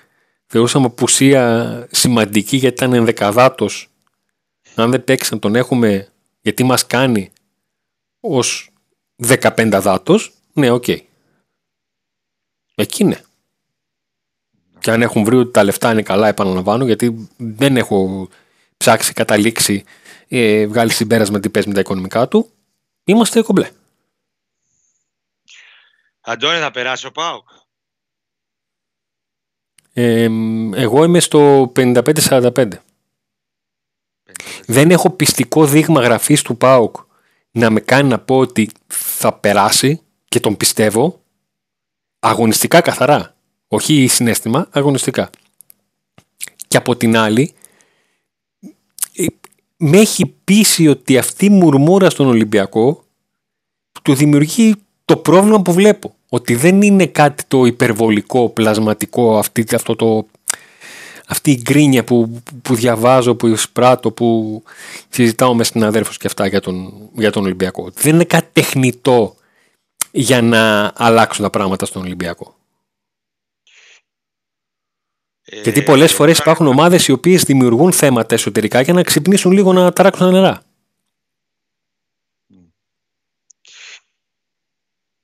θεωρούσαμε 0.46 0.86
απουσία 0.86 1.86
σημαντική 1.90 2.56
γιατί 2.56 2.74
ήταν 2.74 2.92
ενδεκαδάτος 2.94 3.88
αν 4.74 4.90
δεν 4.90 5.04
παίξει 5.04 5.34
να 5.34 5.38
τον 5.38 5.54
έχουμε 5.54 6.08
γιατί 6.40 6.62
μας 6.62 6.86
κάνει 6.86 7.30
ως 8.20 8.70
15 9.26 9.78
δάτος 9.80 10.32
ναι 10.52 10.70
OK 10.70 10.84
okay. 10.86 10.98
Εκεί 12.78 13.04
ναι 13.04 13.20
και 14.78 14.90
αν 14.90 15.02
έχουν 15.02 15.24
βρει 15.24 15.36
ότι 15.36 15.50
τα 15.50 15.64
λεφτά 15.64 15.92
είναι 15.92 16.02
καλά 16.02 16.28
επαναλαμβάνω 16.28 16.84
γιατί 16.84 17.28
δεν 17.36 17.76
έχω 17.76 18.28
ψάξει 18.76 19.12
καταλήξει 19.12 19.84
ε, 20.28 20.66
βγάλει 20.66 20.90
συμπέρασμα 20.90 21.40
τι 21.40 21.48
παίζει 21.48 21.68
με 21.68 21.74
τα 21.74 21.80
οικονομικά 21.80 22.28
του 22.28 22.50
είμαστε 23.04 23.42
κομπλέ 23.42 23.70
Αντώνη, 26.30 26.58
θα 26.58 26.70
περάσει 26.70 27.06
ο 27.06 27.12
ΠΑΟΚ. 27.12 27.48
εγώ 30.74 31.04
είμαι 31.04 31.20
στο 31.20 31.72
55-45. 31.76 32.68
Δεν 34.66 34.90
έχω 34.90 35.10
πιστικό 35.10 35.66
δείγμα 35.66 36.00
γραφής 36.00 36.42
του 36.42 36.56
ΠΑΟΚ 36.56 36.96
να 37.50 37.70
με 37.70 37.80
κάνει 37.80 38.08
να 38.08 38.18
πω 38.18 38.38
ότι 38.38 38.70
θα 38.86 39.32
περάσει 39.32 40.02
και 40.28 40.40
τον 40.40 40.56
πιστεύω 40.56 41.17
αγωνιστικά 42.20 42.80
καθαρά. 42.80 43.34
Όχι 43.68 44.06
συνέστημα, 44.06 44.68
αγωνιστικά. 44.70 45.30
Και 46.68 46.76
από 46.76 46.96
την 46.96 47.16
άλλη, 47.16 47.52
ε, 49.16 49.26
με 49.76 49.98
έχει 49.98 50.26
πείσει 50.44 50.88
ότι 50.88 51.18
αυτή 51.18 51.44
η 51.44 51.50
μουρμούρα 51.50 52.10
στον 52.10 52.26
Ολυμπιακό 52.26 53.04
του 54.02 54.14
δημιουργεί 54.14 54.74
το 55.04 55.16
πρόβλημα 55.16 55.62
που 55.62 55.72
βλέπω 55.72 56.14
ότι 56.28 56.54
δεν 56.54 56.82
είναι 56.82 57.06
κάτι 57.06 57.44
το 57.48 57.64
υπερβολικό, 57.64 58.48
πλασματικό, 58.48 59.38
αυτή, 59.38 59.66
αυτό 59.74 59.96
το, 59.96 60.26
αυτή 61.26 61.50
η 61.50 61.60
γκρίνια 61.62 62.04
που, 62.04 62.42
που 62.62 62.74
διαβάζω, 62.74 63.34
που 63.34 63.46
εισπράττω, 63.46 64.10
που 64.10 64.62
συζητάω 65.08 65.54
με 65.54 65.64
συναδέρφους 65.64 66.16
και 66.16 66.26
αυτά 66.26 66.46
για 66.46 66.60
τον, 66.60 66.92
για 67.12 67.30
τον 67.30 67.44
Ολυμπιακό. 67.44 67.90
Δεν 67.94 68.14
είναι 68.14 68.24
κάτι 68.24 68.48
τεχνητό 68.52 69.36
για 70.20 70.42
να 70.42 70.92
αλλάξουν 70.96 71.44
τα 71.44 71.50
πράγματα 71.50 71.86
στον 71.86 72.02
Ολυμπιακό. 72.02 72.56
Ε, 75.42 75.60
Γιατί 75.60 75.82
πολλές 75.82 76.12
φορές 76.12 76.38
υπάρχουν 76.38 76.66
ομάδες 76.66 77.08
οι 77.08 77.12
οποίες 77.12 77.42
δημιουργούν 77.42 77.92
θέματα 77.92 78.34
εσωτερικά 78.34 78.80
για 78.80 78.92
να 78.92 79.02
ξυπνήσουν 79.02 79.52
λίγο 79.52 79.72
να 79.72 79.92
ταράξουν 79.92 80.26
τα 80.26 80.32
νερά. 80.32 80.62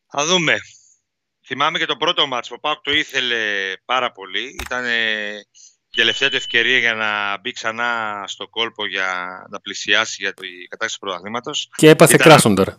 Θα 0.07 0.27
δούμε. 0.27 0.59
Θυμάμαι 1.47 1.79
και 1.79 1.87
το 1.87 1.97
πρώτο 1.97 2.27
μάτς, 2.27 2.51
ο 2.51 2.59
Πάουκ 2.59 2.83
το 2.83 2.93
ήθελε 2.93 3.73
πάρα 3.85 4.13
πολύ. 4.13 4.57
Ήταν 4.63 4.85
η 5.91 5.97
τελευταία 5.97 6.31
του 6.31 6.37
ευκαιρία 6.37 6.79
για 6.79 6.95
να 6.95 7.39
μπει 7.39 7.53
ξανά 7.53 8.23
στο 8.27 8.49
κόλπο 8.49 8.87
για 8.87 9.09
να 9.51 9.61
πλησιάσει 9.61 10.17
για 10.21 10.35
την 10.35 10.69
κατάσταση 10.69 10.99
του 10.99 11.07
πρωταθλήματος. 11.07 11.71
Και 11.77 11.89
έπαθε 11.89 12.15
Ήταν... 12.15 12.27
κράσον 12.27 12.55
τώρα. 12.55 12.79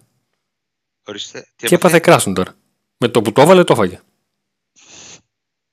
Ορίστε. 1.08 1.48
και 1.56 1.76
έπαθε; 1.76 2.00
κράσον 2.00 2.34
τώρα. 2.34 2.56
Με 2.98 3.08
το 3.08 3.22
που 3.22 3.32
το 3.32 3.41
έβαλε 3.41 3.63
το 3.63 3.74
έφαγε. 3.74 4.00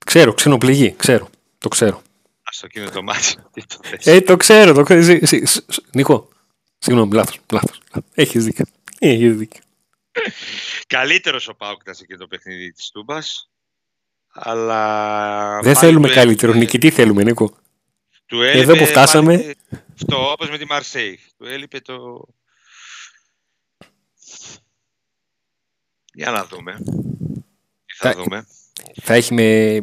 Ξέρω, 0.05 0.33
ξενοπληγή, 0.33 0.95
ξέρω. 0.97 1.29
Το 1.57 1.67
ξέρω. 1.67 1.97
Α 2.43 2.51
το 2.59 2.65
εκείνο 2.65 2.89
το 2.89 3.03
μάτι. 3.03 3.35
Ε, 4.11 4.21
το 4.21 4.37
ξέρω. 4.37 4.73
Το... 4.73 4.95
Νίκο, 5.91 6.29
συγγνώμη, 6.77 7.13
λάθος, 7.13 7.39
λάθος. 7.51 7.79
Έχεις 8.13 8.43
δίκιο. 8.43 8.65
Έχεις 8.99 9.35
δίκιο. 9.35 9.61
Καλύτερος 10.87 11.47
ο 11.47 11.53
Πάουκ 11.55 11.81
ήταν 11.81 11.93
σε 11.95 12.05
το 12.17 12.27
παιχνίδι 12.27 12.71
της 12.71 12.89
Τούμπας. 12.89 13.49
Αλλά. 14.33 15.59
Δεν 15.61 15.75
θέλουμε 15.75 16.09
καλύτερο. 16.09 16.53
Νικητή 16.53 16.91
θέλουμε, 16.91 17.23
Νίκο; 17.23 17.57
Του 18.25 18.41
Εδώ 18.41 18.77
που 18.77 18.85
φτάσαμε. 18.85 19.55
Αυτό, 19.93 20.31
όπως 20.31 20.49
με 20.49 20.57
τη 20.57 20.65
Μαρσέη. 20.65 21.19
Του 21.37 21.45
έλειπε 21.45 21.79
το. 21.79 22.25
Για 26.13 26.31
να 26.31 26.45
δούμε. 26.45 26.79
Θα, 27.97 28.11
θα 28.11 28.13
δούμε. 28.13 28.47
Θα 29.01 29.13
έχει, 29.13 29.33
με... 29.33 29.79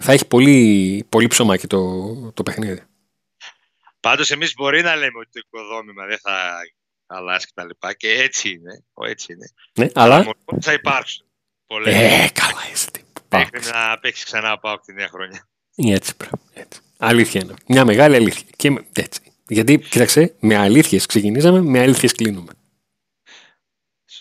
θα 0.00 0.12
έχει 0.12 0.26
πολύ, 0.26 1.06
πολύ 1.08 1.26
ψωμάκι 1.26 1.66
το, 1.66 2.32
το 2.32 2.42
παιχνίδι. 2.42 2.82
Πάντως 4.00 4.30
εμείς 4.30 4.54
μπορεί 4.54 4.82
να 4.82 4.96
λέμε 4.96 5.18
ότι 5.18 5.30
το 5.32 5.40
οικοδόμημα 5.46 6.06
δεν 6.06 6.18
θα 6.18 6.52
αλλάζει 7.06 7.46
και 7.46 7.52
τα 7.54 7.64
λοιπά. 7.64 7.94
Και 7.94 8.08
έτσι 8.08 8.48
είναι. 8.50 8.84
Έτσι 9.08 9.32
είναι. 9.32 9.46
Ναι, 9.74 9.88
αλλά... 9.94 10.34
Θα 10.60 10.72
υπάρξουν. 10.72 11.26
Πολλές. 11.66 11.94
Ε, 11.94 12.30
καλά 12.32 12.70
είσαι. 12.72 12.88
Μέχρι 13.30 13.60
να 13.72 13.98
παίξει 13.98 14.24
ξανά 14.24 14.58
πάω 14.58 14.74
από 14.74 14.84
τη 14.84 14.92
νέα 14.92 15.08
χρονιά. 15.08 15.48
Έτσι, 15.76 16.14
έτσι. 16.52 16.80
Αλήθεια 16.98 17.40
είναι. 17.44 17.54
Μια 17.66 17.84
μεγάλη 17.84 18.16
αλήθεια. 18.16 18.46
Και 18.56 18.84
έτσι. 18.92 19.20
Γιατί, 19.48 19.78
κοίταξε, 19.78 20.34
με 20.40 20.56
αλήθειες 20.56 21.06
ξεκινήσαμε, 21.06 21.60
με 21.60 21.80
αλήθειες 21.80 22.12
κλείνουμε. 22.12 22.52